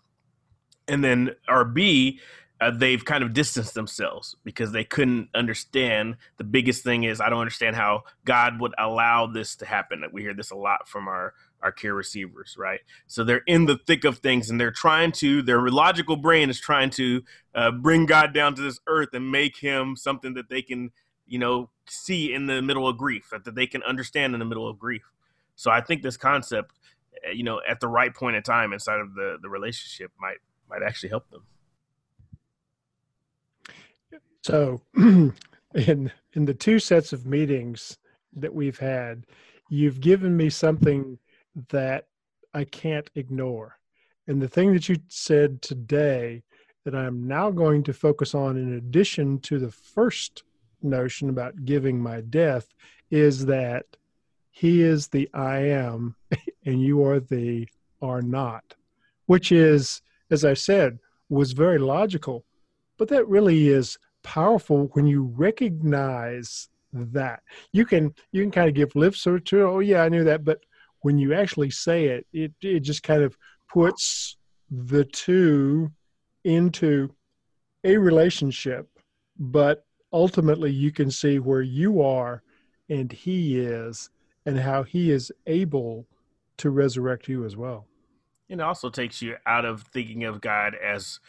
And 0.87 1.03
then, 1.03 1.35
or 1.47 1.65
B, 1.65 2.19
uh, 2.61 2.71
they've 2.71 3.03
kind 3.03 3.23
of 3.23 3.33
distanced 3.33 3.73
themselves 3.73 4.35
because 4.43 4.71
they 4.71 4.83
couldn't 4.83 5.29
understand. 5.33 6.17
The 6.37 6.43
biggest 6.43 6.83
thing 6.83 7.03
is 7.03 7.21
I 7.21 7.29
don't 7.29 7.39
understand 7.39 7.75
how 7.75 8.03
God 8.25 8.59
would 8.59 8.73
allow 8.77 9.27
this 9.27 9.55
to 9.57 9.65
happen. 9.65 10.03
We 10.11 10.21
hear 10.21 10.33
this 10.33 10.51
a 10.51 10.55
lot 10.55 10.87
from 10.87 11.07
our 11.07 11.33
our 11.61 11.71
care 11.73 11.93
receivers, 11.93 12.55
right? 12.57 12.79
So 13.07 13.25
they're 13.25 13.43
in 13.45 13.65
the 13.65 13.77
thick 13.85 14.05
of 14.05 14.19
things 14.19 14.49
and 14.49 14.59
they're 14.59 14.71
trying 14.71 15.11
to. 15.13 15.41
Their 15.41 15.67
logical 15.67 16.15
brain 16.15 16.49
is 16.49 16.57
trying 16.57 16.89
to 16.91 17.21
uh, 17.53 17.71
bring 17.71 18.05
God 18.05 18.33
down 18.33 18.55
to 18.55 18.61
this 18.61 18.79
earth 18.87 19.09
and 19.13 19.29
make 19.29 19.57
Him 19.57 19.97
something 19.97 20.35
that 20.35 20.49
they 20.49 20.61
can, 20.61 20.91
you 21.27 21.37
know, 21.37 21.69
see 21.85 22.33
in 22.33 22.47
the 22.47 22.61
middle 22.61 22.87
of 22.87 22.97
grief, 22.97 23.29
that 23.31 23.55
they 23.55 23.67
can 23.67 23.83
understand 23.83 24.33
in 24.33 24.39
the 24.39 24.45
middle 24.45 24.67
of 24.67 24.79
grief. 24.79 25.03
So 25.55 25.69
I 25.69 25.81
think 25.81 26.01
this 26.01 26.15
concept 26.15 26.78
Eh, 27.29 27.33
you 27.33 27.43
know, 27.43 27.61
at 27.67 27.79
the 27.79 27.87
right 27.87 28.13
point 28.13 28.35
in 28.35 28.43
time 28.43 28.73
inside 28.73 28.99
of 28.99 29.13
the 29.15 29.37
the 29.41 29.49
relationship 29.49 30.11
might 30.19 30.37
might 30.69 30.83
actually 30.83 31.09
help 31.09 31.29
them. 31.29 31.43
So, 34.43 34.81
in 34.95 36.11
in 36.33 36.45
the 36.45 36.53
two 36.53 36.79
sets 36.79 37.13
of 37.13 37.25
meetings 37.25 37.97
that 38.33 38.53
we've 38.53 38.79
had, 38.79 39.25
you've 39.69 39.99
given 39.99 40.35
me 40.35 40.49
something 40.49 41.17
that 41.69 42.07
I 42.53 42.63
can't 42.63 43.09
ignore. 43.15 43.77
And 44.27 44.41
the 44.41 44.47
thing 44.47 44.73
that 44.73 44.87
you 44.87 44.97
said 45.07 45.61
today 45.61 46.43
that 46.85 46.95
I'm 46.95 47.27
now 47.27 47.51
going 47.51 47.83
to 47.83 47.93
focus 47.93 48.33
on, 48.33 48.57
in 48.57 48.73
addition 48.73 49.39
to 49.41 49.59
the 49.59 49.71
first 49.71 50.43
notion 50.81 51.29
about 51.29 51.65
giving 51.65 52.01
my 52.01 52.21
death, 52.21 52.67
is 53.11 53.45
that 53.47 53.85
he 54.59 54.81
is 54.81 55.07
the 55.07 55.29
I 55.33 55.59
am, 55.59 56.17
and 56.65 56.81
you 56.81 57.05
are 57.05 57.21
the 57.21 57.65
are 58.01 58.21
not, 58.21 58.75
which 59.25 59.53
is, 59.53 60.01
as 60.31 60.43
I 60.43 60.53
said, 60.53 60.99
was 61.29 61.53
very 61.53 61.77
logical. 61.77 62.43
But 62.97 63.07
that 63.07 63.25
really 63.29 63.69
is 63.69 63.97
powerful 64.21 64.89
when 64.91 65.07
you 65.07 65.23
recognize 65.37 66.67
that. 66.91 67.41
You 67.71 67.85
can 67.85 68.13
you 68.33 68.41
can 68.43 68.51
kind 68.51 68.67
of 68.67 68.75
give 68.75 68.93
lip 68.97 69.15
service 69.15 69.43
to, 69.45 69.61
oh 69.61 69.79
yeah, 69.79 70.01
I 70.03 70.09
knew 70.09 70.25
that, 70.25 70.43
but 70.43 70.59
when 71.03 71.17
you 71.17 71.33
actually 71.33 71.69
say 71.69 72.07
it, 72.07 72.27
it 72.33 72.51
it 72.61 72.81
just 72.81 73.01
kind 73.01 73.23
of 73.23 73.37
puts 73.71 74.35
the 74.69 75.05
two 75.05 75.89
into 76.43 77.09
a 77.85 77.95
relationship, 77.95 78.89
but 79.37 79.85
ultimately 80.11 80.71
you 80.71 80.91
can 80.91 81.09
see 81.09 81.39
where 81.39 81.61
you 81.61 82.01
are 82.01 82.43
and 82.89 83.09
he 83.09 83.57
is 83.57 84.09
and 84.45 84.59
how 84.59 84.83
he 84.83 85.11
is 85.11 85.31
able 85.47 86.07
to 86.57 86.69
resurrect 86.69 87.27
you 87.27 87.45
as 87.45 87.55
well. 87.55 87.85
It 88.47 88.59
also 88.59 88.89
takes 88.89 89.21
you 89.21 89.35
out 89.45 89.65
of 89.65 89.83
thinking 89.83 90.23
of 90.23 90.41
God 90.41 90.75
as 90.75 91.19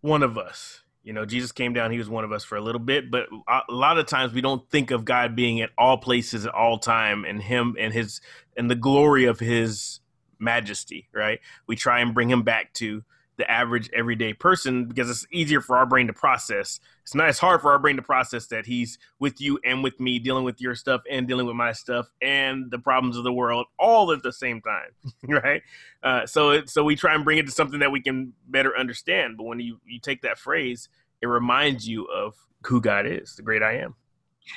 one 0.00 0.22
of 0.22 0.38
us. 0.38 0.82
You 1.02 1.12
know, 1.12 1.26
Jesus 1.26 1.52
came 1.52 1.74
down, 1.74 1.90
he 1.90 1.98
was 1.98 2.08
one 2.08 2.24
of 2.24 2.32
us 2.32 2.44
for 2.44 2.56
a 2.56 2.62
little 2.62 2.80
bit, 2.80 3.10
but 3.10 3.26
a 3.46 3.72
lot 3.72 3.98
of 3.98 4.06
times 4.06 4.32
we 4.32 4.40
don't 4.40 4.68
think 4.70 4.90
of 4.90 5.04
God 5.04 5.36
being 5.36 5.60
at 5.60 5.70
all 5.76 5.98
places 5.98 6.46
at 6.46 6.54
all 6.54 6.78
time 6.78 7.26
and 7.26 7.42
him 7.42 7.76
and 7.78 7.92
his 7.92 8.22
and 8.56 8.70
the 8.70 8.74
glory 8.74 9.26
of 9.26 9.38
his 9.38 10.00
majesty, 10.38 11.08
right? 11.12 11.40
We 11.66 11.76
try 11.76 12.00
and 12.00 12.14
bring 12.14 12.30
him 12.30 12.42
back 12.42 12.72
to 12.74 13.04
the 13.36 13.50
average 13.50 13.90
everyday 13.92 14.32
person 14.32 14.86
because 14.86 15.10
it's 15.10 15.26
easier 15.32 15.60
for 15.60 15.76
our 15.76 15.86
brain 15.86 16.06
to 16.06 16.12
process. 16.12 16.78
It's 17.02 17.14
not 17.14 17.28
as 17.28 17.38
hard 17.38 17.60
for 17.60 17.72
our 17.72 17.78
brain 17.78 17.96
to 17.96 18.02
process 18.02 18.46
that 18.46 18.66
he's 18.66 18.98
with 19.18 19.40
you 19.40 19.58
and 19.64 19.82
with 19.82 19.98
me, 19.98 20.18
dealing 20.18 20.44
with 20.44 20.60
your 20.60 20.74
stuff 20.74 21.02
and 21.10 21.26
dealing 21.26 21.46
with 21.46 21.56
my 21.56 21.72
stuff 21.72 22.08
and 22.22 22.70
the 22.70 22.78
problems 22.78 23.16
of 23.16 23.24
the 23.24 23.32
world 23.32 23.66
all 23.78 24.12
at 24.12 24.22
the 24.22 24.32
same 24.32 24.60
time, 24.60 24.90
right? 25.28 25.62
Uh, 26.02 26.26
so 26.26 26.50
it, 26.50 26.70
so 26.70 26.84
we 26.84 26.96
try 26.96 27.14
and 27.14 27.24
bring 27.24 27.38
it 27.38 27.46
to 27.46 27.52
something 27.52 27.80
that 27.80 27.90
we 27.90 28.00
can 28.00 28.32
better 28.48 28.76
understand. 28.76 29.36
But 29.36 29.44
when 29.44 29.60
you 29.60 29.80
you 29.84 29.98
take 29.98 30.22
that 30.22 30.38
phrase, 30.38 30.88
it 31.20 31.26
reminds 31.26 31.88
you 31.88 32.04
of 32.06 32.34
who 32.64 32.80
God 32.80 33.06
is, 33.06 33.34
the 33.36 33.42
great 33.42 33.62
I 33.62 33.78
am. 33.78 33.94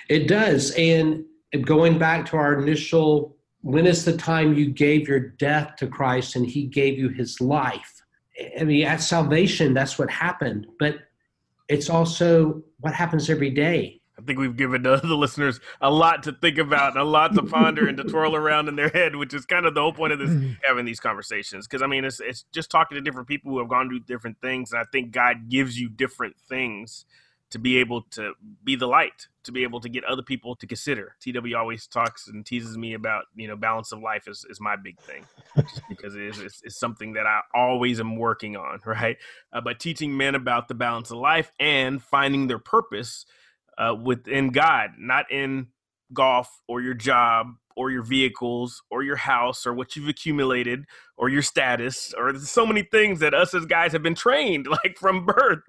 It 0.09 0.27
does, 0.27 0.71
and 0.71 1.25
going 1.63 1.97
back 1.97 2.25
to 2.27 2.37
our 2.37 2.59
initial. 2.61 3.35
When 3.61 3.87
is 3.87 4.05
the 4.05 4.15
time 4.15 4.53
you 4.53 4.69
gave 4.69 5.09
your 5.09 5.19
death 5.19 5.75
to 5.77 5.87
Christ 5.87 6.37
and 6.37 6.45
He 6.45 6.67
gave 6.67 6.97
you 6.97 7.09
His 7.09 7.41
life? 7.41 8.01
I 8.59 8.63
mean, 8.63 8.85
at 8.85 9.01
salvation, 9.01 9.73
that's 9.73 9.97
what 9.97 10.09
happened, 10.09 10.67
but 10.79 10.95
it's 11.67 11.89
also 11.89 12.63
what 12.79 12.93
happens 12.93 13.29
every 13.29 13.49
day. 13.49 14.01
I 14.17 14.23
think 14.23 14.39
we've 14.39 14.55
given 14.55 14.83
the, 14.83 14.97
the, 15.03 15.15
listeners 15.15 15.59
a 15.79 15.91
lot 15.91 16.23
to 16.23 16.31
think 16.31 16.57
about 16.57 16.93
and 16.93 17.01
a 17.01 17.03
lot 17.03 17.33
to 17.35 17.43
ponder 17.43 17.87
and 17.87 17.97
to 17.97 18.03
twirl 18.05 18.35
around 18.35 18.67
in 18.67 18.75
their 18.75 18.89
head, 18.89 19.15
which 19.15 19.33
is 19.33 19.45
kind 19.45 19.65
of 19.65 19.75
the 19.75 19.81
whole 19.81 19.93
point 19.93 20.13
of 20.13 20.19
this 20.19 20.29
mm. 20.29 20.57
having 20.63 20.85
these 20.85 20.99
conversations. 20.99 21.67
Because 21.67 21.81
I 21.81 21.87
mean, 21.87 22.03
it's 22.03 22.19
it's 22.19 22.45
just 22.51 22.71
talking 22.71 22.95
to 22.95 23.01
different 23.01 23.27
people 23.27 23.51
who 23.51 23.59
have 23.59 23.69
gone 23.69 23.89
through 23.89 24.01
different 24.01 24.37
things, 24.41 24.71
and 24.71 24.79
I 24.79 24.85
think 24.91 25.11
God 25.11 25.49
gives 25.49 25.79
you 25.79 25.89
different 25.89 26.35
things 26.49 27.05
to 27.51 27.59
be 27.59 27.77
able 27.77 28.01
to 28.11 28.33
be 28.63 28.75
the 28.75 28.87
light, 28.87 29.27
to 29.43 29.51
be 29.51 29.63
able 29.63 29.79
to 29.79 29.87
get 29.87 30.03
other 30.03 30.21
people 30.21 30.55
to 30.57 30.67
consider. 30.67 31.15
TW 31.21 31.55
always 31.55 31.87
talks 31.87 32.27
and 32.27 32.45
teases 32.45 32.77
me 32.77 32.93
about, 32.93 33.25
you 33.35 33.47
know, 33.47 33.55
balance 33.55 33.91
of 33.91 34.01
life 34.01 34.27
is, 34.27 34.45
is 34.49 34.59
my 34.59 34.75
big 34.75 34.99
thing, 34.99 35.25
because 35.89 36.15
it 36.15 36.23
is 36.23 36.39
it's, 36.39 36.61
it's, 36.63 36.77
something 36.77 37.13
that 37.13 37.25
I 37.25 37.41
always 37.53 37.99
am 37.99 38.17
working 38.17 38.57
on, 38.57 38.79
right? 38.85 39.17
Uh, 39.53 39.61
but 39.61 39.79
teaching 39.79 40.17
men 40.17 40.35
about 40.35 40.67
the 40.67 40.75
balance 40.75 41.09
of 41.11 41.17
life 41.17 41.51
and 41.59 42.01
finding 42.03 42.47
their 42.47 42.59
purpose 42.59 43.25
uh, 43.77 43.95
within 43.95 44.49
God, 44.49 44.91
not 44.97 45.31
in 45.31 45.67
golf 46.13 46.61
or 46.67 46.81
your 46.81 46.93
job 46.93 47.47
or 47.77 47.91
your 47.91 48.01
vehicles 48.01 48.81
or 48.89 49.03
your 49.03 49.15
house 49.15 49.67
or 49.67 49.73
what 49.73 49.95
you've 49.95 50.07
accumulated 50.07 50.85
or 51.15 51.29
your 51.29 51.41
status 51.41 52.13
or 52.17 52.37
so 52.39 52.65
many 52.65 52.81
things 52.81 53.19
that 53.19 53.33
us 53.33 53.53
as 53.53 53.65
guys 53.65 53.91
have 53.91 54.01
been 54.01 54.15
trained 54.15 54.67
like 54.83 54.97
from 54.97 55.25
birth 55.25 55.63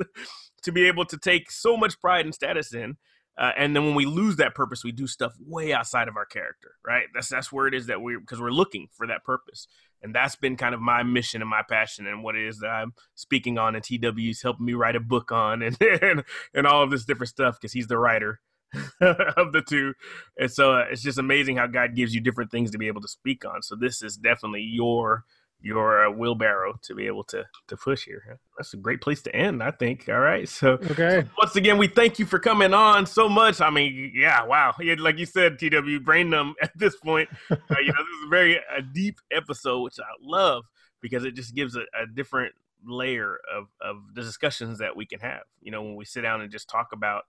to 0.63 0.73
be 0.73 0.87
able 0.87 1.05
to 1.07 1.19
take 1.19 1.51
so 1.51 1.77
much 1.77 2.01
pride 2.01 2.25
and 2.25 2.35
status 2.35 2.75
in. 2.75 2.97
Uh, 3.39 3.53
and 3.57 3.75
then 3.75 3.85
when 3.85 3.95
we 3.95 4.05
lose 4.05 4.37
that 4.37 4.55
purpose, 4.55 4.83
we 4.83 4.91
do 4.91 5.07
stuff 5.07 5.33
way 5.47 5.73
outside 5.73 6.09
of 6.09 6.17
our 6.17 6.27
character, 6.27 6.73
right? 6.85 7.05
That's 7.15 7.29
that's 7.29 7.53
where 7.53 7.69
it 7.69 7.75
is 7.75 7.87
that 7.87 8.03
we 8.03 8.17
because 8.17 8.41
we're 8.41 8.51
looking 8.51 8.89
for 8.93 9.07
that 9.07 9.23
purpose, 9.23 9.69
and 10.03 10.13
that's 10.13 10.35
been 10.35 10.57
kind 10.57 10.75
of 10.75 10.81
my 10.81 11.05
mission 11.05 11.41
and 11.41 11.49
my 11.49 11.63
passion, 11.69 12.09
and 12.09 12.25
what 12.25 12.35
it 12.35 12.49
is 12.49 12.59
that 12.59 12.71
I'm 12.71 12.95
speaking 13.15 13.57
on, 13.57 13.77
and 13.77 13.85
TW's 13.85 14.43
helping 14.43 14.67
me 14.67 14.75
write 14.75 14.97
a 14.97 15.01
book 15.01 15.31
on, 15.31 15.63
and 15.63 15.81
and, 15.81 16.25
and 16.53 16.67
all 16.67 16.83
of 16.83 16.91
this 16.91 17.05
different 17.05 17.29
stuff 17.29 17.61
because 17.61 17.73
he's 17.73 17.87
the 17.87 17.97
writer 17.97 18.41
of 19.01 19.53
the 19.53 19.63
two, 19.65 19.95
and 20.37 20.51
so 20.51 20.75
uh, 20.75 20.87
it's 20.91 21.03
just 21.03 21.19
amazing 21.19 21.59
how 21.59 21.69
God 21.69 21.95
gives 21.95 22.13
you 22.13 22.21
different 22.21 22.51
things 22.51 22.73
to 22.73 22.79
be 22.79 22.89
able 22.89 23.03
to 23.03 23.09
speak 23.09 23.45
on. 23.45 23.63
So 23.63 23.77
this 23.77 24.03
is 24.03 24.17
definitely 24.17 24.63
your 24.63 25.25
your 25.61 26.07
uh, 26.07 26.11
wheelbarrow 26.11 26.79
to 26.83 26.95
be 26.95 27.07
able 27.07 27.25
to 27.25 27.45
to 27.67 27.77
push 27.77 28.05
here. 28.05 28.39
That's 28.57 28.75
a 28.75 28.77
great 28.77 29.01
place 29.01 29.23
to 29.23 29.35
end, 29.35 29.63
I 29.63 29.71
think. 29.71 30.09
All 30.09 30.21
right, 30.21 30.49
so 30.49 30.73
okay. 30.91 31.23
So 31.23 31.29
once 31.39 31.57
again, 31.57 31.79
we 31.79 31.89
thank 31.89 32.19
you 32.19 32.27
for 32.27 32.39
coming 32.39 32.75
on 32.75 33.07
so 33.07 33.29
much. 33.29 33.61
I 33.61 33.71
mean, 33.71 34.13
yeah, 34.15 34.45
wow, 34.45 34.75
like 34.99 35.19
you 35.19 35.27
said, 35.27 35.59
TW, 35.59 36.03
brain 36.05 36.31
numb 36.31 36.55
at 36.63 36.77
this 36.77 36.97
point. 36.97 37.29
Uh, 37.51 37.57
you 37.71 37.93
know, 37.93 38.05
this 38.05 38.19
is 38.21 38.27
a 38.27 38.31
very 38.31 38.57
a 38.57 38.83
deep 38.83 39.21
episode, 39.33 39.81
which 39.81 39.99
I 39.99 40.11
love 40.21 40.65
because 41.01 41.25
it 41.25 41.35
just 41.35 41.55
gives 41.55 41.77
a, 41.77 41.83
a 42.01 42.07
different 42.07 42.55
layer 42.87 43.39
of 43.53 43.67
of 43.81 44.15
the 44.15 44.23
discussions 44.23 44.79
that 44.79 44.97
we 44.97 45.07
can 45.07 45.21
have. 45.21 45.43
You 45.61 45.73
know, 45.73 45.83
when 45.83 45.97
we 45.97 46.05
sit 46.05 46.23
down 46.23 46.41
and 46.41 46.53
just 46.53 46.69
talk 46.69 46.93
about 46.93 47.25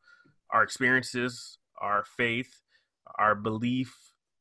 our 0.52 0.64
experiences, 0.64 1.58
our 1.80 2.06
faith, 2.06 2.62
our 3.18 3.36
belief, 3.36 3.96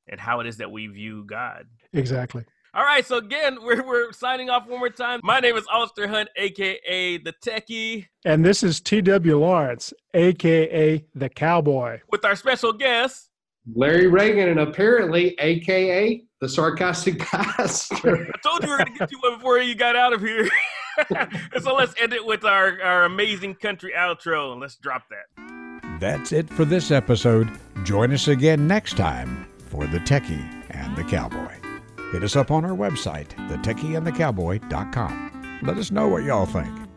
and 0.08 0.20
how 0.20 0.40
it 0.40 0.46
is 0.46 0.58
that 0.58 0.70
we 0.70 0.86
view 0.86 1.24
God. 1.24 1.66
Exactly. 1.92 2.44
All 2.74 2.82
right, 2.82 3.04
so 3.04 3.16
again, 3.16 3.58
we're, 3.62 3.86
we're 3.86 4.12
signing 4.12 4.50
off 4.50 4.66
one 4.66 4.78
more 4.78 4.90
time. 4.90 5.20
My 5.22 5.40
name 5.40 5.56
is 5.56 5.64
Alistair 5.72 6.08
Hunt, 6.08 6.28
aka 6.36 7.18
the 7.18 7.32
Techie. 7.44 8.06
And 8.24 8.44
this 8.44 8.62
is 8.62 8.80
T.W. 8.80 9.38
Lawrence, 9.38 9.92
aka 10.14 11.04
the 11.14 11.28
Cowboy. 11.28 12.00
With 12.10 12.24
our 12.24 12.36
special 12.36 12.72
guest, 12.72 13.30
Larry 13.74 14.06
Reagan, 14.06 14.48
and 14.48 14.60
apparently, 14.60 15.34
aka 15.40 16.22
the 16.40 16.48
sarcastic 16.48 17.18
pastor. 17.20 18.28
I 18.32 18.38
told 18.42 18.62
you 18.62 18.68
we 18.68 18.70
were 18.70 18.78
going 18.78 18.92
to 18.92 18.98
get 18.98 19.12
you 19.12 19.18
one 19.20 19.36
before 19.36 19.58
you 19.58 19.74
got 19.74 19.96
out 19.96 20.12
of 20.12 20.20
here. 20.20 20.48
and 21.10 21.62
so 21.62 21.74
let's 21.74 21.94
end 22.00 22.12
it 22.12 22.24
with 22.24 22.44
our, 22.44 22.80
our 22.82 23.04
amazing 23.04 23.54
country 23.56 23.92
outro, 23.96 24.52
and 24.52 24.60
let's 24.60 24.76
drop 24.76 25.04
that. 25.10 26.00
That's 26.00 26.32
it 26.32 26.48
for 26.48 26.64
this 26.64 26.90
episode. 26.90 27.50
Join 27.82 28.12
us 28.12 28.28
again 28.28 28.66
next 28.66 28.96
time 28.96 29.46
for 29.68 29.86
the 29.86 29.98
Techie 29.98 30.64
and 30.70 30.96
the 30.96 31.04
Cowboy. 31.04 31.57
Hit 32.12 32.24
us 32.24 32.36
up 32.36 32.50
on 32.50 32.64
our 32.64 32.76
website, 32.76 33.28
thetechieandthecowboy.com. 33.50 35.60
Let 35.62 35.76
us 35.76 35.90
know 35.90 36.08
what 36.08 36.24
y'all 36.24 36.46
think. 36.46 36.87